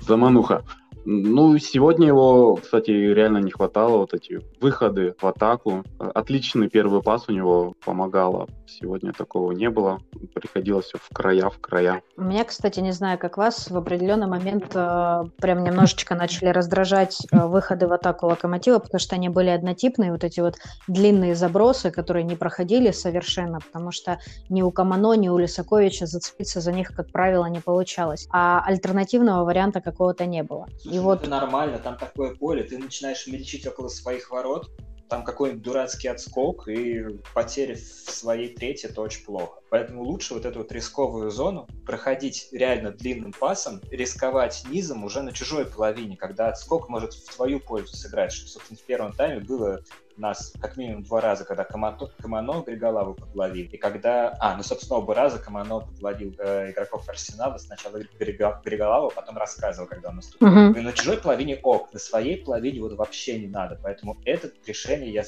Замануха. 0.00 0.62
Ну, 1.06 1.58
сегодня 1.58 2.08
его, 2.08 2.56
кстати, 2.56 2.90
реально 2.90 3.38
не 3.38 3.50
хватало, 3.50 3.98
вот 3.98 4.14
эти 4.14 4.40
выходы 4.60 5.14
в 5.20 5.26
атаку. 5.26 5.84
Отличный 5.98 6.68
первый 6.68 7.02
пас 7.02 7.28
у 7.28 7.32
него 7.32 7.74
помогало. 7.84 8.48
Сегодня 8.66 9.12
такого 9.12 9.52
не 9.52 9.68
было. 9.68 10.00
Приходилось 10.34 10.86
все 10.86 10.98
в 10.98 11.08
края, 11.14 11.50
в 11.50 11.58
края. 11.60 12.02
Меня, 12.16 12.44
кстати, 12.44 12.80
не 12.80 12.92
знаю, 12.92 13.18
как 13.18 13.36
вас, 13.36 13.70
в 13.70 13.76
определенный 13.76 14.26
момент 14.26 14.74
э, 14.74 15.24
прям 15.36 15.62
немножечко 15.62 16.14
начали 16.14 16.48
раздражать 16.48 17.18
э, 17.30 17.46
выходы 17.46 17.86
в 17.86 17.92
атаку 17.92 18.26
Локомотива, 18.26 18.78
потому 18.78 18.98
что 18.98 19.14
они 19.14 19.28
были 19.28 19.50
однотипные, 19.50 20.12
вот 20.12 20.24
эти 20.24 20.40
вот 20.40 20.56
длинные 20.88 21.34
забросы, 21.34 21.90
которые 21.90 22.24
не 22.24 22.36
проходили 22.36 22.90
совершенно, 22.90 23.60
потому 23.60 23.90
что 23.90 24.18
ни 24.48 24.62
у 24.62 24.70
Камано, 24.70 25.14
ни 25.14 25.28
у 25.28 25.38
Лисаковича 25.38 26.06
зацепиться 26.06 26.60
за 26.60 26.72
них, 26.72 26.92
как 26.94 27.12
правило, 27.12 27.46
не 27.46 27.60
получалось. 27.60 28.26
А 28.32 28.62
альтернативного 28.64 29.44
варианта 29.44 29.80
какого-то 29.80 30.26
не 30.26 30.42
было. 30.42 30.66
И 30.94 30.98
вот... 31.00 31.22
Это 31.22 31.30
нормально, 31.30 31.78
там 31.78 31.96
такое 31.96 32.36
поле, 32.36 32.62
ты 32.62 32.78
начинаешь 32.78 33.26
мельчить 33.26 33.66
около 33.66 33.88
своих 33.88 34.30
ворот, 34.30 34.70
там 35.08 35.24
какой-нибудь 35.24 35.62
дурацкий 35.62 36.06
отскок, 36.06 36.68
и 36.68 37.04
потеря 37.34 37.74
в 37.74 37.78
своей 37.78 38.54
трети, 38.54 38.86
это 38.86 39.00
очень 39.00 39.24
плохо. 39.24 39.60
Поэтому 39.70 40.04
лучше 40.04 40.34
вот 40.34 40.44
эту 40.44 40.60
вот 40.60 40.70
рисковую 40.70 41.32
зону 41.32 41.66
проходить 41.84 42.48
реально 42.52 42.92
длинным 42.92 43.32
пасом, 43.32 43.80
рисковать 43.90 44.64
низом 44.70 45.02
уже 45.02 45.22
на 45.22 45.32
чужой 45.32 45.66
половине, 45.66 46.16
когда 46.16 46.46
отскок 46.48 46.88
может 46.88 47.12
в 47.12 47.34
твою 47.34 47.58
пользу 47.58 47.96
сыграть, 47.96 48.32
что, 48.32 48.48
собственно, 48.48 48.78
в 48.78 48.82
первом 48.82 49.12
тайме 49.12 49.40
было 49.40 49.80
нас 50.16 50.52
как 50.60 50.76
минимум 50.76 51.02
два 51.02 51.20
раза, 51.20 51.44
когда 51.44 51.64
Камато, 51.64 52.10
Камано 52.20 52.62
Григолаву 52.66 53.14
подловил, 53.14 53.68
и 53.70 53.76
когда... 53.76 54.36
А, 54.40 54.56
ну, 54.56 54.62
собственно, 54.62 54.98
оба 54.98 55.14
раза 55.14 55.38
Камано 55.38 55.80
подловил 55.80 56.34
э, 56.38 56.70
игроков 56.70 57.08
Арсенала, 57.08 57.58
сначала 57.58 57.98
Григолаву, 58.18 59.10
потом 59.14 59.36
рассказывал, 59.36 59.88
когда 59.88 60.10
он 60.10 60.16
наступил. 60.16 60.48
Uh-huh. 60.48 60.78
И 60.78 60.80
на 60.80 60.92
чужой 60.92 61.18
половине 61.18 61.58
ок, 61.62 61.92
на 61.92 61.98
своей 61.98 62.36
половине 62.44 62.80
вот 62.80 62.94
вообще 62.94 63.38
не 63.38 63.48
надо, 63.48 63.78
поэтому 63.82 64.16
это 64.24 64.50
решение 64.66 65.12
я 65.12 65.24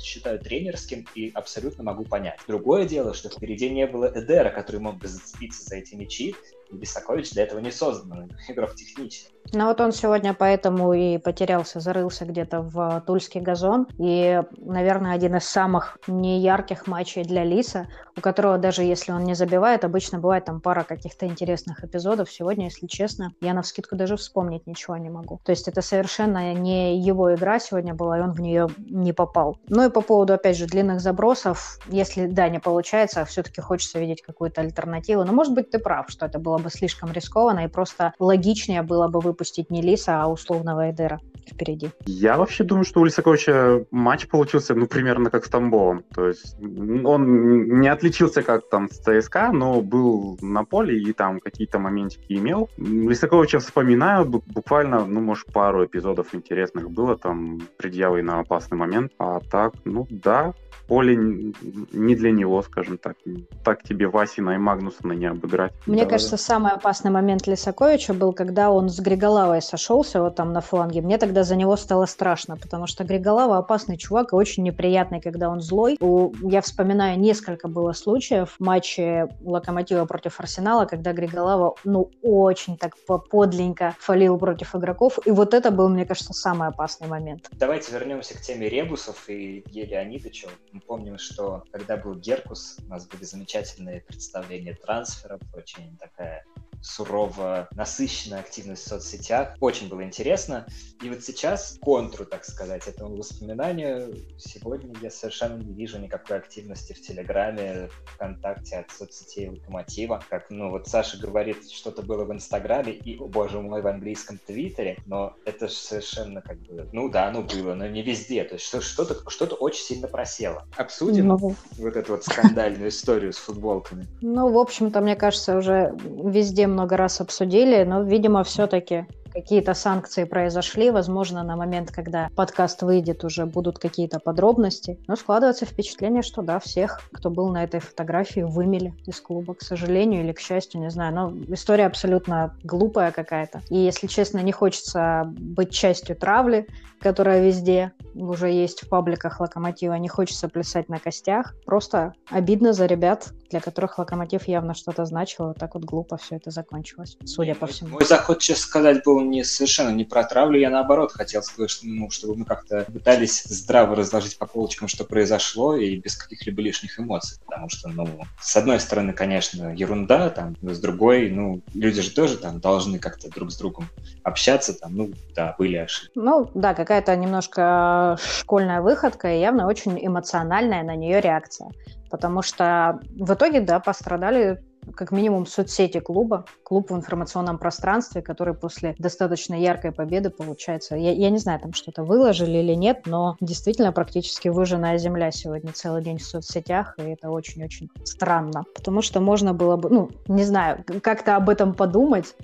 считаю 0.00 0.38
тренерским 0.38 1.06
и 1.14 1.30
абсолютно 1.34 1.84
могу 1.84 2.04
понять. 2.04 2.40
Другое 2.46 2.86
дело, 2.86 3.14
что 3.14 3.28
впереди 3.28 3.70
не 3.70 3.86
было 3.86 4.06
Эдера, 4.06 4.50
который 4.50 4.80
мог 4.80 4.96
бы 4.96 5.06
зацепиться 5.06 5.64
за 5.64 5.76
эти 5.76 5.94
мячи, 5.94 6.34
Бесакович 6.72 7.32
для 7.32 7.44
этого 7.44 7.60
не 7.60 7.70
создан, 7.70 8.30
игрок 8.48 8.74
технический. 8.74 9.32
Ну 9.52 9.66
вот 9.66 9.80
он 9.80 9.92
сегодня 9.92 10.34
поэтому 10.34 10.92
и 10.94 11.18
потерялся, 11.18 11.80
зарылся 11.80 12.24
где-то 12.24 12.62
в 12.62 13.02
тульский 13.06 13.40
газон. 13.40 13.86
И, 13.98 14.42
наверное, 14.56 15.14
один 15.14 15.36
из 15.36 15.44
самых 15.44 15.98
неярких 16.06 16.86
матчей 16.86 17.24
для 17.24 17.44
Лиса, 17.44 17.88
у 18.16 18.20
которого 18.20 18.58
даже 18.58 18.82
если 18.82 19.12
он 19.12 19.24
не 19.24 19.34
забивает, 19.34 19.84
обычно 19.84 20.18
бывает 20.18 20.44
там 20.44 20.60
пара 20.60 20.84
каких-то 20.84 21.26
интересных 21.26 21.84
эпизодов. 21.84 22.30
Сегодня, 22.30 22.66
если 22.66 22.86
честно, 22.86 23.32
я 23.40 23.54
на 23.54 23.62
вскидку 23.62 23.96
даже 23.96 24.16
вспомнить 24.16 24.66
ничего 24.66 24.96
не 24.96 25.10
могу. 25.10 25.40
То 25.44 25.50
есть 25.50 25.68
это 25.68 25.82
совершенно 25.82 26.52
не 26.54 26.98
его 26.98 27.34
игра 27.34 27.58
сегодня 27.58 27.94
была, 27.94 28.18
и 28.18 28.22
он 28.22 28.32
в 28.32 28.40
нее 28.40 28.68
не 28.78 29.12
попал. 29.12 29.58
Ну 29.68 29.86
и 29.86 29.90
по 29.90 30.00
поводу, 30.00 30.34
опять 30.34 30.56
же, 30.56 30.66
длинных 30.66 31.00
забросов, 31.00 31.78
если, 31.88 32.26
да, 32.26 32.48
не 32.48 32.58
получается, 32.58 33.24
все-таки 33.24 33.60
хочется 33.60 33.98
видеть 33.98 34.22
какую-то 34.22 34.60
альтернативу. 34.60 35.24
Но, 35.24 35.32
может 35.32 35.54
быть, 35.54 35.70
ты 35.70 35.78
прав, 35.78 36.06
что 36.08 36.26
это 36.26 36.38
было 36.38 36.58
бы 36.58 36.70
слишком 36.70 37.12
рискованно, 37.12 37.60
и 37.60 37.68
просто 37.68 38.12
логичнее 38.18 38.82
было 38.82 39.08
бы 39.08 39.20
выпустить 39.20 39.70
не 39.70 39.82
Лиса, 39.82 40.22
а 40.22 40.28
условного 40.28 40.90
Эдера 40.90 41.20
впереди. 41.50 41.90
Я 42.06 42.36
вообще 42.36 42.64
думаю, 42.64 42.84
что 42.84 43.00
у 43.00 43.04
Лисаковича 43.04 43.84
матч 43.90 44.28
получился, 44.28 44.74
ну, 44.74 44.86
примерно 44.86 45.30
как 45.30 45.44
с 45.44 45.48
Тамбовым. 45.48 46.04
То 46.14 46.28
есть 46.28 46.56
он 46.60 47.80
не 47.80 47.88
отличился 47.88 48.42
как 48.42 48.68
там 48.68 48.88
с 48.90 48.98
ЦСКА, 48.98 49.52
но 49.52 49.80
был 49.80 50.38
на 50.40 50.64
поле 50.64 50.98
и 50.98 51.12
там 51.12 51.40
какие-то 51.40 51.78
моментики 51.78 52.34
имел. 52.34 52.68
Лисаковича 52.76 53.58
вспоминаю, 53.58 54.24
буквально, 54.26 55.04
ну, 55.06 55.20
может, 55.20 55.52
пару 55.52 55.84
эпизодов 55.84 56.34
интересных 56.34 56.90
было, 56.90 57.16
там, 57.16 57.60
предъявы 57.76 58.22
на 58.22 58.40
опасный 58.40 58.76
момент. 58.76 59.12
А 59.18 59.40
так, 59.40 59.72
ну, 59.84 60.06
да, 60.10 60.52
поле 60.92 61.16
не 61.16 62.14
для 62.14 62.32
него, 62.32 62.60
скажем 62.60 62.98
так. 62.98 63.16
Так 63.64 63.82
тебе 63.82 64.08
Васина 64.08 64.50
и 64.50 64.58
Магнусона 64.58 65.12
не 65.14 65.24
обыграть. 65.24 65.72
Мне 65.86 66.04
да, 66.04 66.10
кажется, 66.10 66.36
самый 66.36 66.72
опасный 66.72 67.10
момент 67.10 67.46
Лисаковича 67.46 68.12
был, 68.12 68.34
когда 68.34 68.70
он 68.70 68.90
с 68.90 69.00
Григолавой 69.00 69.62
сошелся 69.62 70.20
вот 70.20 70.36
там 70.36 70.52
на 70.52 70.60
фланге. 70.60 71.00
Мне 71.00 71.16
тогда 71.16 71.31
за 71.40 71.56
него 71.56 71.76
стало 71.76 72.06
страшно, 72.06 72.56
потому 72.56 72.86
что 72.86 73.04
Григолава 73.04 73.58
опасный 73.58 73.96
чувак 73.96 74.32
и 74.32 74.36
очень 74.36 74.62
неприятный, 74.62 75.20
когда 75.20 75.48
он 75.48 75.60
злой. 75.60 75.96
У, 76.00 76.32
я 76.42 76.60
вспоминаю, 76.60 77.18
несколько 77.18 77.68
было 77.68 77.92
случаев 77.92 78.56
в 78.58 78.60
матче 78.62 79.28
Локомотива 79.40 80.04
против 80.04 80.38
Арсенала, 80.38 80.84
когда 80.84 81.12
Григолава, 81.12 81.74
ну, 81.84 82.10
очень 82.22 82.76
так 82.76 82.94
подленько 83.30 83.94
фалил 83.98 84.38
против 84.38 84.74
игроков. 84.74 85.18
И 85.24 85.30
вот 85.30 85.54
это 85.54 85.70
был, 85.70 85.88
мне 85.88 86.04
кажется, 86.04 86.34
самый 86.34 86.68
опасный 86.68 87.08
момент. 87.08 87.48
Давайте 87.52 87.92
вернемся 87.92 88.34
к 88.36 88.40
теме 88.42 88.68
Ребусов 88.68 89.28
и 89.28 89.64
Елеонидыча 89.70 90.48
мы 90.72 90.80
помним, 90.80 91.18
что 91.18 91.64
когда 91.70 91.96
был 91.96 92.14
Геркус, 92.14 92.78
у 92.86 92.90
нас 92.90 93.06
были 93.06 93.24
замечательные 93.24 94.00
представления 94.00 94.74
трансферов, 94.74 95.40
очень 95.54 95.96
такая 95.98 96.44
сурово 96.82 97.68
насыщенная 97.74 98.40
активность 98.40 98.84
в 98.84 98.88
соцсетях. 98.88 99.56
Очень 99.60 99.88
было 99.88 100.02
интересно. 100.02 100.66
И 101.02 101.08
вот 101.08 101.22
сейчас 101.22 101.78
контру, 101.80 102.24
так 102.24 102.44
сказать, 102.44 102.86
этому 102.86 103.16
воспоминанию, 103.16 104.16
сегодня 104.38 104.94
я 105.00 105.10
совершенно 105.10 105.56
не 105.56 105.72
вижу 105.72 105.98
никакой 105.98 106.36
активности 106.36 106.92
в 106.92 107.00
Телеграме, 107.00 107.88
ВКонтакте 108.14 108.78
от 108.78 108.90
соцсетей 108.90 109.48
Локомотива. 109.48 110.22
Как, 110.28 110.50
ну, 110.50 110.70
вот 110.70 110.88
Саша 110.88 111.18
говорит, 111.18 111.70
что-то 111.70 112.02
было 112.02 112.24
в 112.24 112.32
Инстаграме 112.32 112.92
и, 112.92 113.18
о 113.18 113.26
боже 113.26 113.60
мой, 113.60 113.82
в 113.82 113.86
английском 113.86 114.38
Твиттере, 114.46 114.98
но 115.06 115.34
это 115.44 115.68
же 115.68 115.74
совершенно 115.74 116.42
как 116.42 116.58
бы, 116.60 116.88
ну 116.92 117.08
да, 117.08 117.30
ну 117.30 117.42
было, 117.42 117.74
но 117.74 117.86
не 117.86 118.02
везде. 118.02 118.44
То 118.44 118.54
есть 118.54 118.66
что-то 118.66 119.30
что 119.30 119.46
очень 119.56 119.84
сильно 119.84 120.08
просело. 120.08 120.66
Обсудим 120.76 121.28
ну, 121.28 121.36
вот 121.78 121.96
эту 121.96 122.12
вот 122.12 122.24
скандальную 122.24 122.88
историю 122.88 123.32
с 123.32 123.38
футболками. 123.38 124.06
Ну, 124.20 124.50
в 124.50 124.58
общем-то, 124.58 125.00
мне 125.00 125.16
кажется, 125.16 125.56
уже 125.56 125.94
везде 126.04 126.66
много 126.72 126.96
раз 126.96 127.20
обсудили, 127.20 127.84
но, 127.84 128.02
видимо, 128.02 128.42
все-таки 128.44 129.06
какие-то 129.32 129.74
санкции 129.74 130.24
произошли. 130.24 130.90
Возможно, 130.90 131.42
на 131.42 131.56
момент, 131.56 131.90
когда 131.90 132.28
подкаст 132.36 132.82
выйдет, 132.82 133.24
уже 133.24 133.46
будут 133.46 133.78
какие-то 133.78 134.20
подробности. 134.20 134.98
Но 135.06 135.16
складывается 135.16 135.64
впечатление, 135.64 136.22
что 136.22 136.42
да, 136.42 136.58
всех, 136.58 137.00
кто 137.12 137.30
был 137.30 137.48
на 137.48 137.64
этой 137.64 137.80
фотографии, 137.80 138.40
вымели 138.40 138.94
из 139.06 139.20
клуба, 139.20 139.54
к 139.54 139.62
сожалению 139.62 140.22
или 140.22 140.32
к 140.32 140.40
счастью, 140.40 140.80
не 140.80 140.90
знаю. 140.90 141.14
Но 141.14 141.54
история 141.54 141.86
абсолютно 141.86 142.54
глупая 142.62 143.10
какая-то. 143.10 143.62
И, 143.70 143.76
если 143.76 144.06
честно, 144.06 144.38
не 144.38 144.52
хочется 144.52 145.24
быть 145.26 145.70
частью 145.70 146.16
травли, 146.16 146.66
которая 147.00 147.44
везде 147.44 147.92
уже 148.14 148.50
есть 148.50 148.84
в 148.84 148.88
пабликах 148.88 149.40
Локомотива. 149.40 149.94
Не 149.94 150.08
хочется 150.08 150.48
плясать 150.48 150.88
на 150.88 150.98
костях. 150.98 151.54
Просто 151.66 152.14
обидно 152.30 152.72
за 152.72 152.86
ребят, 152.86 153.32
для 153.52 153.60
которых 153.60 153.98
Локомотив 153.98 154.48
явно 154.48 154.74
что-то 154.74 155.04
значил. 155.04 155.48
Вот 155.48 155.58
так 155.58 155.74
вот 155.74 155.84
глупо 155.84 156.16
все 156.16 156.36
это 156.36 156.50
закончилось, 156.50 157.18
судя 157.24 157.54
по 157.54 157.66
всему. 157.66 157.90
Мой 157.90 158.04
заход, 158.04 158.40
честно 158.40 158.62
сказать, 158.62 159.04
был 159.04 159.20
не 159.20 159.44
совершенно 159.44 159.90
не 159.90 160.04
про 160.04 160.24
травлю. 160.24 160.58
Я 160.58 160.70
наоборот 160.70 161.12
хотел 161.12 161.42
сказать, 161.42 161.70
что, 161.70 161.86
ну, 161.86 162.10
чтобы 162.10 162.34
мы 162.34 162.44
как-то 162.46 162.86
пытались 162.90 163.44
здраво 163.44 163.94
разложить 163.94 164.38
по 164.38 164.46
полочкам, 164.46 164.88
что 164.88 165.04
произошло, 165.04 165.76
и 165.76 165.96
без 165.96 166.16
каких-либо 166.16 166.62
лишних 166.62 166.98
эмоций. 166.98 167.38
Потому 167.44 167.68
что, 167.68 167.90
ну, 167.90 168.08
с 168.40 168.56
одной 168.56 168.80
стороны, 168.80 169.12
конечно, 169.12 169.74
ерунда, 169.74 170.30
там, 170.30 170.56
с 170.62 170.80
другой, 170.80 171.30
ну, 171.30 171.60
люди 171.74 172.00
же 172.00 172.10
тоже 172.10 172.38
там 172.38 172.58
должны 172.58 172.98
как-то 172.98 173.28
друг 173.28 173.52
с 173.52 173.56
другом 173.58 173.86
общаться, 174.22 174.72
там, 174.72 174.96
ну, 174.96 175.10
да, 175.36 175.54
были 175.58 175.76
ошибки. 175.76 176.12
Ну, 176.14 176.50
да, 176.54 176.72
какая-то 176.72 177.14
немножко 177.16 178.16
школьная 178.38 178.80
выходка 178.80 179.28
и 179.28 179.40
явно 179.40 179.66
очень 179.66 179.98
эмоциональная 180.04 180.82
на 180.82 180.96
нее 180.96 181.20
реакция. 181.20 181.70
Потому 182.12 182.42
что 182.42 183.00
в 183.16 183.32
итоге, 183.32 183.62
да, 183.62 183.80
пострадали 183.80 184.62
как 184.94 185.12
минимум 185.12 185.46
соцсети 185.46 185.98
клуба, 185.98 186.44
клуб 186.62 186.90
в 186.90 186.94
информационном 186.94 187.56
пространстве, 187.56 188.20
который 188.20 188.52
после 188.52 188.94
достаточно 188.98 189.54
яркой 189.54 189.92
победы, 189.92 190.28
получается, 190.28 190.94
я, 190.94 191.10
я 191.12 191.30
не 191.30 191.38
знаю, 191.38 191.58
там 191.60 191.72
что-то 191.72 192.04
выложили 192.04 192.58
или 192.58 192.74
нет, 192.74 193.06
но 193.06 193.38
действительно 193.40 193.92
практически 193.92 194.48
выжженная 194.48 194.98
земля 194.98 195.30
сегодня 195.30 195.72
целый 195.72 196.02
день 196.02 196.18
в 196.18 196.22
соцсетях, 196.22 196.96
и 196.98 197.02
это 197.02 197.30
очень-очень 197.30 197.88
странно, 198.04 198.64
потому 198.74 199.00
что 199.00 199.20
можно 199.20 199.54
было 199.54 199.76
бы, 199.76 199.88
ну, 199.88 200.10
не 200.28 200.44
знаю, 200.44 200.84
как-то 201.02 201.36
об 201.36 201.48
этом 201.48 201.72
подумать, 201.72 202.34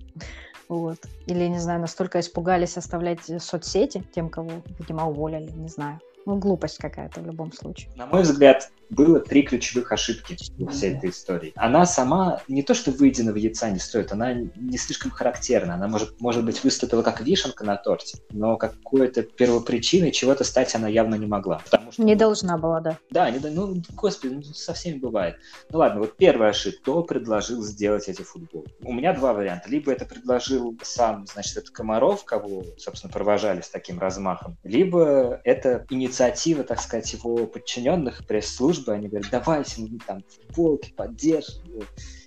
вот. 0.70 0.96
Или, 1.26 1.48
не 1.48 1.58
знаю, 1.58 1.82
настолько 1.82 2.18
испугались 2.18 2.78
оставлять 2.78 3.42
соцсети 3.42 4.02
тем, 4.14 4.30
кого, 4.30 4.50
видимо, 4.78 5.06
уволили, 5.06 5.50
не 5.50 5.68
знаю. 5.68 6.00
Ну, 6.24 6.36
глупость 6.36 6.78
какая-то 6.78 7.20
в 7.20 7.26
любом 7.26 7.52
случае. 7.52 7.90
На 7.96 8.06
мой 8.06 8.22
взгляд, 8.22 8.70
было 8.92 9.20
три 9.20 9.42
ключевых 9.42 9.90
ошибки 9.92 10.36
во 10.58 10.70
всей 10.70 10.94
этой 10.94 11.10
истории. 11.10 11.52
Она 11.56 11.86
сама 11.86 12.40
не 12.48 12.62
то, 12.62 12.74
что 12.74 12.90
выеденного 12.90 13.36
яйца 13.36 13.70
не 13.70 13.78
стоит, 13.78 14.12
она 14.12 14.34
не 14.34 14.76
слишком 14.76 15.10
характерна. 15.10 15.74
Она 15.74 15.88
может, 15.88 16.20
может 16.20 16.44
быть 16.44 16.62
выступила 16.62 17.02
как 17.02 17.20
вишенка 17.20 17.64
на 17.64 17.76
торте, 17.76 18.18
но 18.30 18.56
какой-то 18.56 19.22
первопричиной 19.22 20.10
чего-то 20.10 20.44
стать 20.44 20.74
она 20.74 20.88
явно 20.88 21.14
не 21.14 21.26
могла. 21.26 21.60
Потому 21.64 21.92
что, 21.92 22.02
не 22.02 22.14
должна 22.14 22.58
была, 22.58 22.80
да. 22.80 22.98
Да, 23.10 23.30
не, 23.30 23.38
ну, 23.38 23.82
господи, 23.94 24.34
ну, 24.34 24.42
со 24.42 24.74
всеми 24.74 24.98
бывает. 24.98 25.36
Ну 25.70 25.78
ладно, 25.78 26.00
вот 26.00 26.16
первая 26.16 26.50
ошибка. 26.50 26.82
Кто 26.82 27.02
предложил 27.02 27.62
сделать 27.62 28.08
эти 28.08 28.22
футболки? 28.22 28.72
У 28.82 28.92
меня 28.92 29.12
два 29.12 29.32
варианта. 29.32 29.68
Либо 29.68 29.92
это 29.92 30.04
предложил 30.04 30.76
сам, 30.82 31.26
значит, 31.26 31.56
этот 31.56 31.70
Комаров, 31.70 32.24
кого, 32.24 32.64
собственно, 32.76 33.12
провожали 33.12 33.60
с 33.60 33.68
таким 33.68 33.98
размахом, 33.98 34.56
либо 34.64 35.40
это 35.44 35.86
инициатива, 35.90 36.64
так 36.64 36.80
сказать, 36.80 37.12
его 37.12 37.46
подчиненных 37.46 38.26
пресс-служб 38.26 38.81
службы, 38.82 38.92
они 38.94 39.08
говорят, 39.08 39.30
давайте 39.30 39.82
мы 39.82 39.98
там 40.06 40.22
футболки 40.28 40.92
поддержим. 40.96 41.62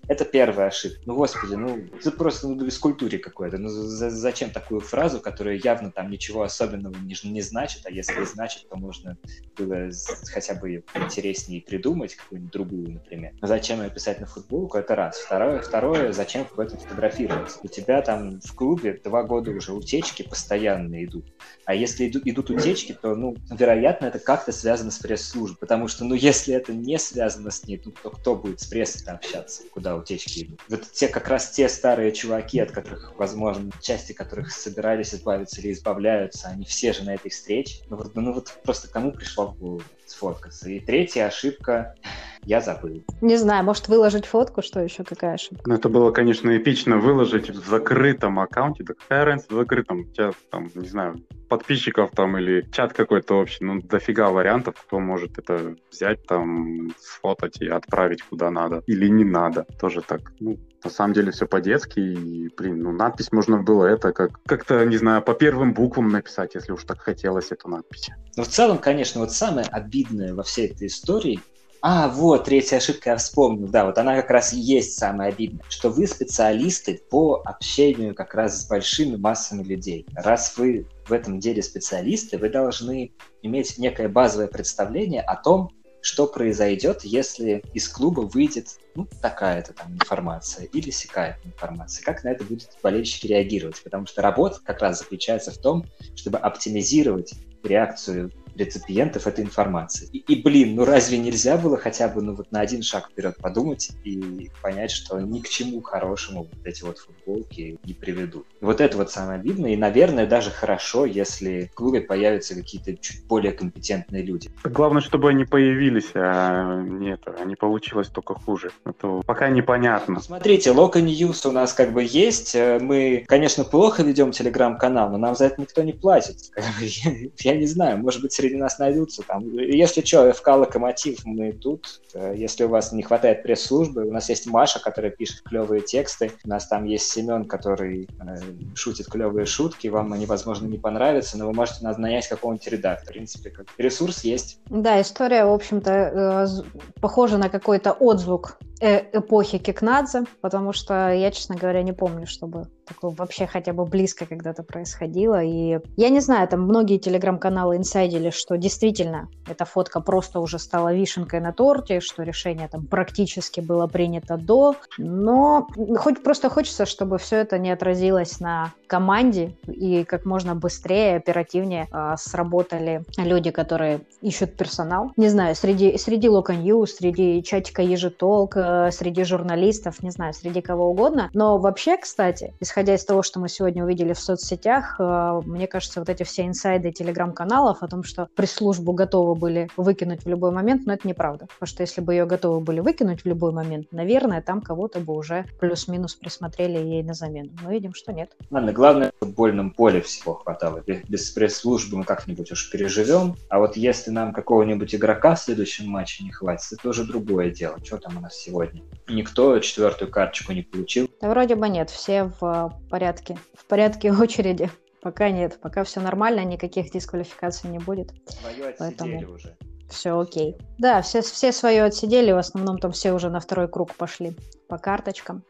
Это 0.07 0.23
первая 0.23 0.67
ошибка. 0.67 1.01
Ну, 1.05 1.15
господи, 1.15 1.55
ну, 1.55 1.77
это 1.77 2.11
просто 2.11 2.47
ну, 2.47 2.63
бескультуре 2.63 3.17
какой-то. 3.17 3.57
Ну, 3.57 3.69
за, 3.69 4.09
зачем 4.09 4.51
такую 4.51 4.81
фразу, 4.81 5.19
которая 5.19 5.59
явно 5.63 5.91
там 5.91 6.11
ничего 6.11 6.43
особенного 6.43 6.95
не, 6.97 7.15
не 7.23 7.41
значит, 7.41 7.85
а 7.85 7.91
если 7.91 8.21
и 8.21 8.25
значит, 8.25 8.69
то 8.69 8.75
можно 8.75 9.17
было 9.57 9.89
хотя 10.31 10.53
бы 10.53 10.83
интереснее 10.93 11.61
придумать, 11.61 12.15
какую-нибудь 12.15 12.51
другую, 12.51 12.91
например. 12.91 13.33
Но 13.41 13.47
зачем 13.47 13.81
ее 13.81 13.89
писать 13.89 14.19
на 14.19 14.27
футболку, 14.27 14.77
это 14.77 14.95
раз. 14.95 15.17
Второе, 15.17 15.61
второе, 15.61 16.13
зачем 16.13 16.45
в 16.45 16.59
этом 16.59 16.77
фотографироваться? 16.77 17.59
У 17.63 17.67
тебя 17.67 18.01
там 18.01 18.39
в 18.41 18.53
клубе 18.53 18.99
два 19.03 19.23
года 19.23 19.51
уже 19.51 19.73
утечки 19.73 20.21
постоянно 20.23 21.03
идут. 21.03 21.25
А 21.65 21.73
если 21.73 22.07
идут, 22.07 22.27
идут 22.27 22.49
утечки, 22.51 22.95
то, 22.99 23.15
ну, 23.15 23.35
вероятно, 23.49 24.05
это 24.05 24.19
как-то 24.19 24.51
связано 24.51 24.91
с 24.91 24.99
пресс-службой. 24.99 25.57
Потому 25.59 25.87
что, 25.87 26.05
ну, 26.05 26.13
если 26.13 26.53
это 26.53 26.73
не 26.73 26.99
связано 26.99 27.49
с 27.49 27.63
ней, 27.65 27.77
то, 27.77 27.91
то 27.91 28.11
кто 28.11 28.35
будет 28.35 28.59
с 28.59 28.67
прессой 28.67 29.11
общаться? 29.11 29.63
Куда 29.71 29.94
утечки 29.97 30.43
идут. 30.43 30.61
Вот 30.69 30.91
те 30.91 31.07
как 31.07 31.27
раз 31.27 31.51
те 31.51 31.69
старые 31.69 32.11
чуваки, 32.11 32.59
от 32.59 32.71
которых, 32.71 33.13
возможно, 33.17 33.71
части 33.81 34.13
которых 34.13 34.51
собирались 34.51 35.13
избавиться 35.13 35.61
или 35.61 35.71
избавляются, 35.71 36.49
они 36.49 36.65
все 36.65 36.93
же 36.93 37.03
на 37.03 37.15
этой 37.15 37.31
встрече. 37.31 37.83
Ну 37.89 37.97
вот, 37.97 38.15
ну 38.15 38.33
вот 38.33 38.57
просто 38.63 38.87
кому 38.87 39.11
пришло 39.11 39.47
в 39.47 39.57
голову 39.57 39.83
сфоткаться. 40.09 40.69
И 40.69 40.79
третья 40.79 41.27
ошибка 41.27 41.95
я 42.43 42.61
забыл. 42.61 43.03
Не 43.21 43.37
знаю, 43.37 43.63
может 43.63 43.87
выложить 43.87 44.25
фотку, 44.25 44.61
что 44.61 44.79
еще, 44.79 45.03
какая 45.03 45.33
ошибка? 45.33 45.67
Ну, 45.67 45.75
это 45.75 45.89
было, 45.89 46.11
конечно, 46.11 46.55
эпично 46.55 46.97
выложить 46.97 47.49
в 47.49 47.67
закрытом 47.67 48.39
аккаунте. 48.39 48.83
Да 48.83 48.93
какая 48.93 49.25
разница 49.25 49.53
в 49.53 49.57
закрытом? 49.57 50.01
У 50.01 50.05
тебя 50.05 50.31
там, 50.51 50.69
не 50.75 50.87
знаю, 50.87 51.15
подписчиков 51.49 52.11
там 52.11 52.37
или 52.37 52.67
чат 52.71 52.93
какой-то 52.93 53.35
общий. 53.35 53.63
Ну, 53.65 53.81
дофига 53.81 54.29
вариантов, 54.29 54.75
кто 54.79 54.99
может 54.99 55.39
это 55.39 55.75
взять 55.91 56.25
там, 56.27 56.93
сфотать 56.99 57.61
и 57.61 57.67
отправить 57.67 58.21
куда 58.21 58.51
надо. 58.51 58.83
Или 58.87 59.07
не 59.07 59.23
надо. 59.23 59.65
Тоже 59.79 60.01
так, 60.01 60.33
ну, 60.39 60.57
на 60.85 60.91
самом 60.91 61.13
деле 61.13 61.31
все 61.31 61.45
по-детски, 61.45 61.99
и, 61.99 62.49
блин, 62.55 62.81
ну, 62.81 62.91
надпись 62.91 63.31
можно 63.31 63.61
было 63.61 63.85
это 63.85 64.13
как, 64.13 64.41
как-то, 64.45 64.85
не 64.85 64.97
знаю, 64.97 65.21
по 65.21 65.33
первым 65.33 65.73
буквам 65.73 66.09
написать, 66.09 66.55
если 66.55 66.71
уж 66.71 66.83
так 66.83 67.01
хотелось 67.01 67.51
эту 67.51 67.67
надпись. 67.67 68.09
Но 68.37 68.43
в 68.43 68.47
целом, 68.47 68.77
конечно, 68.77 69.21
вот 69.21 69.31
самое 69.31 69.67
обидное 69.67 70.33
во 70.33 70.43
всей 70.43 70.67
этой 70.67 70.87
истории 70.87 71.41
а, 71.87 72.07
вот, 72.07 72.45
третья 72.45 72.77
ошибка 72.77 73.11
я 73.11 73.17
вспомнил. 73.17 73.67
Да, 73.67 73.85
вот 73.85 73.99
она 73.99 74.15
как 74.15 74.31
раз 74.31 74.53
и 74.53 74.59
есть 74.59 74.97
самая 74.97 75.29
обидная. 75.29 75.63
Что 75.69 75.91
вы 75.91 76.07
специалисты 76.07 76.99
по 77.11 77.43
общению 77.45 78.15
как 78.15 78.33
раз 78.33 78.61
с 78.61 78.67
большими 78.67 79.17
массами 79.17 79.61
людей. 79.61 80.07
Раз 80.15 80.57
вы 80.57 80.87
в 81.07 81.13
этом 81.13 81.39
деле 81.39 81.61
специалисты, 81.61 82.39
вы 82.39 82.49
должны 82.49 83.11
иметь 83.43 83.77
некое 83.77 84.09
базовое 84.09 84.47
представление 84.47 85.21
о 85.21 85.35
том, 85.35 85.69
что 86.05 86.27
произойдет, 86.27 87.03
если 87.03 87.63
из 87.73 87.89
клуба 87.89 88.21
выйдет 88.21 88.77
ну, 88.93 89.07
такая-то 89.23 89.73
там 89.73 89.95
информация 89.95 90.65
или 90.65 90.91
сякая 90.91 91.39
информация. 91.43 92.05
Как 92.05 92.23
на 92.23 92.27
это 92.27 92.43
будут 92.43 92.69
болельщики 92.83 93.25
реагировать? 93.25 93.81
Потому 93.83 94.05
что 94.05 94.21
работа 94.21 94.59
как 94.63 94.81
раз 94.81 94.99
заключается 94.99 95.49
в 95.49 95.57
том, 95.57 95.87
чтобы 96.15 96.37
оптимизировать 96.37 97.33
реакцию 97.63 98.31
реципиентов 98.55 99.27
этой 99.27 99.43
информации. 99.43 100.09
И, 100.11 100.19
и, 100.19 100.41
блин, 100.41 100.75
ну 100.75 100.85
разве 100.85 101.17
нельзя 101.17 101.57
было 101.57 101.77
хотя 101.77 102.07
бы 102.07 102.21
ну 102.21 102.35
вот 102.35 102.51
на 102.51 102.61
один 102.61 102.81
шаг 102.81 103.09
вперед 103.09 103.37
подумать 103.37 103.91
и 104.03 104.49
понять, 104.61 104.91
что 104.91 105.19
ни 105.19 105.39
к 105.39 105.49
чему 105.49 105.81
хорошему 105.81 106.49
вот 106.51 106.65
эти 106.65 106.83
вот 106.83 106.97
футболки 106.97 107.77
не 107.83 107.93
приведут. 107.93 108.45
Вот 108.61 108.81
это 108.81 108.97
вот 108.97 109.11
самое 109.11 109.39
обидное, 109.39 109.71
и, 109.71 109.77
наверное, 109.77 110.25
даже 110.25 110.51
хорошо, 110.51 111.05
если 111.05 111.69
в 111.71 111.75
клубе 111.75 112.01
появятся 112.01 112.55
какие-то 112.55 112.95
чуть 112.97 113.25
более 113.25 113.51
компетентные 113.51 114.23
люди. 114.23 114.49
Главное, 114.63 115.01
чтобы 115.01 115.29
они 115.29 115.45
появились, 115.45 116.11
а 116.15 116.81
нет, 116.81 117.21
а 117.25 117.43
не 117.45 117.55
получилось 117.55 118.07
только 118.07 118.33
хуже. 118.35 118.71
Это 118.85 119.21
пока 119.25 119.49
непонятно. 119.49 120.19
Смотрите, 120.19 120.71
Локо 120.71 121.01
News 121.01 121.45
у 121.45 121.51
нас 121.51 121.73
как 121.73 121.93
бы 121.93 122.03
есть. 122.03 122.55
Э, 122.55 122.79
мы, 122.79 123.23
конечно, 123.27 123.63
плохо 123.63 124.03
ведем 124.03 124.31
телеграм-канал, 124.31 125.09
но 125.09 125.17
нам 125.17 125.35
за 125.35 125.45
это 125.45 125.61
никто 125.61 125.83
не 125.83 125.93
платит. 125.93 126.51
Я 127.39 127.55
не 127.55 127.65
знаю, 127.65 127.97
может 127.97 128.21
быть, 128.21 128.33
среди 128.45 128.57
нас 128.57 128.79
найдутся. 128.79 129.23
Там, 129.23 129.57
если 129.57 130.01
что, 130.01 130.31
ФК 130.31 130.47
Локомотив, 130.49 131.25
мы 131.25 131.51
тут. 131.51 132.01
Э, 132.13 132.33
если 132.35 132.63
у 132.63 132.69
вас 132.69 132.91
не 132.91 133.03
хватает 133.03 133.43
пресс-службы, 133.43 134.05
у 134.05 134.11
нас 134.11 134.29
есть 134.29 134.45
Маша, 134.45 134.79
которая 134.79 135.11
пишет 135.11 135.41
клевые 135.41 135.81
тексты. 135.81 136.31
У 136.43 136.49
нас 136.49 136.67
там 136.67 136.85
есть 136.85 137.09
Семен, 137.09 137.45
который 137.45 138.07
э, 138.19 138.35
шутит 138.75 139.07
клевые 139.07 139.45
шутки. 139.45 139.87
Вам 139.87 140.13
они, 140.13 140.25
возможно, 140.25 140.67
не 140.67 140.77
понравятся, 140.77 141.37
но 141.37 141.47
вы 141.47 141.53
можете 141.53 141.83
нас 141.83 141.97
нанять 141.97 142.27
какого-нибудь 142.27 142.67
редактора. 142.67 143.11
В 143.11 143.13
принципе, 143.13 143.49
как 143.49 143.67
ресурс 143.77 144.23
есть. 144.23 144.59
Да, 144.69 145.01
история, 145.01 145.45
в 145.45 145.53
общем-то, 145.53 145.91
э, 145.91 146.81
похожа 147.01 147.37
на 147.37 147.49
какой-то 147.49 147.93
отзвук 147.93 148.59
э 148.81 149.05
эпохи 149.17 149.57
Кикнадзе, 149.57 150.23
потому 150.41 150.73
что 150.73 151.11
я, 151.11 151.31
честно 151.31 151.55
говоря, 151.55 151.81
не 151.81 151.93
помню, 151.93 152.27
чтобы 152.27 152.67
такое 152.85 153.11
вообще 153.11 153.47
хотя 153.47 153.73
бы 153.73 153.85
близко 153.85 154.25
когда-то 154.25 154.63
происходило. 154.63 155.43
И 155.43 155.79
я 155.97 156.09
не 156.09 156.19
знаю, 156.19 156.47
там 156.47 156.61
многие 156.61 156.97
телеграм-каналы 156.97 157.77
инсайдили, 157.77 158.29
что 158.29 158.57
действительно 158.57 159.29
эта 159.47 159.65
фотка 159.65 159.99
просто 159.99 160.39
уже 160.39 160.59
стала 160.59 160.93
вишенкой 160.93 161.39
на 161.39 161.51
торте, 161.51 161.99
что 161.99 162.23
решение 162.23 162.67
там 162.67 162.85
практически 162.85 163.59
было 163.59 163.87
принято 163.87 164.37
до. 164.37 164.75
Но 164.97 165.67
хоть 165.97 166.23
просто 166.23 166.49
хочется, 166.49 166.85
чтобы 166.85 167.17
все 167.17 167.37
это 167.37 167.57
не 167.57 167.71
отразилось 167.71 168.39
на 168.39 168.73
команде 168.87 169.55
и 169.67 170.03
как 170.03 170.25
можно 170.25 170.55
быстрее, 170.55 171.17
оперативнее 171.17 171.87
э, 171.91 172.15
сработали 172.17 173.03
люди, 173.17 173.51
которые 173.51 174.01
ищут 174.21 174.55
персонал. 174.55 175.11
Не 175.17 175.29
знаю, 175.29 175.55
среди, 175.55 175.97
среди 175.97 176.29
Локо 176.29 176.55
News, 176.55 176.95
среди 176.95 177.43
чатика 177.43 177.81
Ежетолк, 177.81 178.55
э, 178.55 178.91
среди 178.91 179.23
журналистов, 179.23 180.03
не 180.03 180.11
знаю, 180.11 180.33
среди 180.33 180.61
кого 180.61 180.89
угодно. 180.89 181.29
Но 181.33 181.57
вообще, 181.57 181.97
кстати, 181.97 182.53
исходя 182.59 182.74
из 182.93 183.05
того, 183.05 183.23
что 183.23 183.39
мы 183.39 183.47
сегодня 183.47 183.83
увидели 183.83 184.13
в 184.13 184.19
соцсетях, 184.19 184.95
э, 184.99 185.41
мне 185.45 185.67
кажется, 185.67 185.99
вот 185.99 186.09
эти 186.09 186.23
все 186.23 186.45
инсайды 186.45 186.91
телеграм-каналов 186.91 187.81
о 187.81 187.87
том, 187.87 188.03
что 188.03 188.27
пресс-службу 188.35 188.91
готовы 188.91 189.35
были 189.35 189.69
выкинуть 189.77 190.25
в 190.25 190.29
любой 190.29 190.51
момент, 190.51 190.85
но 190.85 190.93
это 190.93 191.07
неправда. 191.07 191.45
Потому 191.45 191.67
что 191.67 191.83
если 191.83 192.01
бы 192.01 192.13
ее 192.13 192.25
готовы 192.25 192.59
были 192.59 192.81
выкинуть 192.81 193.21
в 193.21 193.25
любой 193.25 193.51
момент, 193.51 193.87
наверное, 193.91 194.41
там 194.41 194.61
кого-то 194.61 194.99
бы 194.99 195.13
уже 195.13 195.45
плюс-минус 195.59 196.15
присмотрели 196.15 196.77
ей 196.77 197.03
на 197.03 197.13
замену. 197.13 197.51
Но 197.63 197.71
видим, 197.71 197.93
что 197.93 198.11
нет. 198.11 198.31
Ладно, 198.51 198.73
главное, 198.73 199.11
в 199.19 199.25
футбольном 199.25 199.71
поле 199.71 200.01
всего 200.01 200.33
хватало. 200.33 200.83
Без, 200.85 201.01
без 201.03 201.31
пресс-службы 201.31 201.97
мы 201.97 202.03
как-нибудь 202.03 202.51
уж 202.51 202.69
переживем. 202.69 203.35
А 203.49 203.59
вот 203.59 203.77
если 203.77 204.11
нам 204.11 204.33
какого-нибудь 204.33 204.93
игрока 204.93 205.35
в 205.35 205.39
следующем 205.39 205.87
матче 205.87 206.23
не 206.23 206.31
хватит, 206.31 206.73
это 206.73 206.89
уже 206.89 207.05
другое 207.05 207.51
дело. 207.51 207.77
Что 207.83 207.97
там 207.97 208.17
у 208.17 208.21
нас 208.21 208.35
сегодня? 208.35 208.81
Никто 209.07 209.57
четвертую 209.59 210.11
карточку 210.11 210.51
не 210.51 210.61
получил. 210.61 211.09
Да 211.21 211.29
вроде 211.29 211.55
бы 211.55 211.69
нет, 211.69 211.89
все 211.89 212.31
в 212.39 212.64
порядке. 212.89 213.37
В 213.53 213.65
порядке 213.65 214.11
очереди. 214.21 214.69
Пока 215.01 215.29
нет, 215.29 215.59
пока 215.61 215.83
все 215.83 216.01
нормально, 216.01 216.43
никаких 216.43 216.91
дисквалификаций 216.91 217.69
не 217.69 217.79
будет. 217.79 218.11
Свое 218.27 218.75
Поэтому... 218.77 219.31
уже 219.31 219.55
все 219.89 220.19
окей. 220.19 220.57
Да, 220.77 221.01
все, 221.01 221.21
все 221.21 221.51
свое 221.51 221.83
отсидели, 221.83 222.31
в 222.31 222.37
основном 222.37 222.77
там 222.79 222.91
все 222.91 223.13
уже 223.13 223.29
на 223.29 223.39
второй 223.39 223.67
круг 223.67 223.93
пошли 223.95 224.35
по 224.67 224.77
карточкам, 224.77 225.43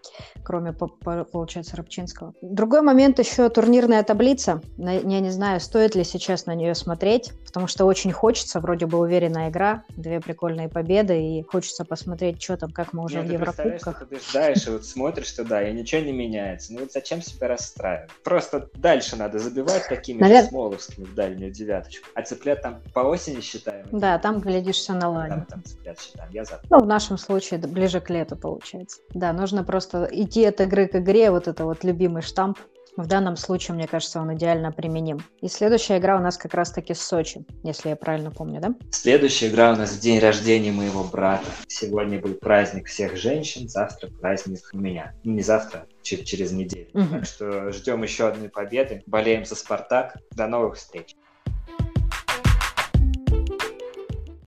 кроме, 0.44 0.74
по, 0.74 0.88
по, 0.88 1.24
получается, 1.24 1.78
Рыбчинского. 1.78 2.34
Другой 2.42 2.82
момент 2.82 3.20
еще 3.20 3.50
турнирная 3.50 4.04
таблица. 4.04 4.62
Я 4.78 5.20
не 5.20 5.30
знаю, 5.30 5.60
стоит 5.60 5.96
ли 5.96 6.04
сейчас 6.04 6.46
на 6.46 6.56
нее 6.56 6.76
смотреть, 6.76 7.32
потому 7.46 7.68
что 7.68 7.86
очень 7.86 8.12
хочется, 8.12 8.60
вроде 8.60 8.86
бы 8.86 9.00
уверенная 9.00 9.50
игра, 9.50 9.84
две 9.90 10.20
прикольные 10.20 10.70
победы, 10.70 11.22
и 11.22 11.44
хочется 11.44 11.86
посмотреть, 11.86 12.42
что 12.42 12.58
там, 12.58 12.72
как 12.72 12.94
мы 12.94 13.04
уже 13.04 13.18
Нет, 13.18 13.28
в 13.28 13.32
Еврокубках. 13.34 14.00
Ты 14.00 14.06
побеждаешь, 14.06 14.68
и 14.68 14.72
вот 14.72 14.86
смотришь 14.86 15.32
туда, 15.32 15.68
и 15.68 15.74
ничего 15.74 16.02
не 16.02 16.12
меняется. 16.12 16.74
Ну 16.74 16.82
вот 16.82 16.92
зачем 16.92 17.22
себя 17.22 17.48
расстраивать? 17.48 18.12
Просто 18.24 18.70
дальше 18.76 19.16
надо 19.16 19.40
забивать 19.40 19.88
такими 19.88 20.20
Навер... 20.22 20.44
же 20.44 20.50
смоловскими 20.50 21.06
в 21.06 21.14
дальнюю 21.16 21.52
девяточку. 21.52 22.08
А 22.14 22.22
цыплят 22.22 22.62
там 22.62 22.82
по 22.94 23.00
осени 23.00 23.42
считаем? 23.42 23.86
Да, 23.92 24.18
там, 24.20 24.40
глядишь, 24.40 24.76
все 24.76 24.94
наладится. 24.94 25.46
Там, 25.50 25.62
там 25.62 25.64
цыплят 25.64 26.00
считаем, 26.00 26.32
я 26.32 26.46
за. 26.46 26.62
Ну, 26.70 26.80
в 26.80 26.86
нашем 26.86 27.18
случае 27.18 27.60
ближе 27.60 28.02
к 28.02 28.10
лету 28.10 28.36
получается. 28.36 29.00
Да, 29.14 29.34
нужно 29.34 29.64
просто 29.64 30.08
идти 30.12 30.46
от 30.46 30.62
игры 30.62 30.88
к 30.88 30.96
игре, 30.96 31.32
вот 31.32 31.48
это 31.48 31.66
вот 31.66 31.84
любимый 31.84 32.22
штамп. 32.22 32.58
В 32.98 33.08
данном 33.08 33.36
случае, 33.36 33.76
мне 33.76 33.88
кажется, 33.88 34.22
он 34.22 34.34
идеально 34.36 34.72
применим. 34.72 35.20
И 35.42 35.50
следующая 35.50 35.98
игра 35.98 36.16
у 36.16 36.22
нас 36.22 36.38
как 36.38 36.54
раз-таки 36.54 36.94
с 36.94 37.02
Сочи, 37.02 37.46
если 37.62 37.90
я 37.90 37.98
правильно 37.98 38.32
помню, 38.32 38.62
да? 38.62 38.74
Следующая 38.90 39.50
игра 39.50 39.74
у 39.74 39.76
нас 39.76 39.92
в 39.92 40.00
день 40.00 40.20
рождения 40.20 40.72
моего 40.72 41.04
брата. 41.04 41.46
Сегодня 41.68 42.22
был 42.22 42.36
праздник 42.36 42.88
всех 42.88 43.18
женщин, 43.18 43.68
завтра 43.68 44.10
праздник 44.10 44.62
у 44.72 44.78
меня. 44.78 45.14
Ну, 45.26 45.34
не 45.34 45.42
завтра, 45.42 45.88
через 46.04 46.54
неделю. 46.54 46.88
Угу. 46.94 47.08
Так 47.12 47.26
что 47.26 47.72
ждем 47.74 48.02
еще 48.04 48.30
одной 48.30 48.48
победы. 48.48 49.04
Болеем 49.08 49.44
за 49.44 49.56
Спартак. 49.56 50.16
До 50.32 50.48
новых 50.48 50.76
встреч. 50.76 51.18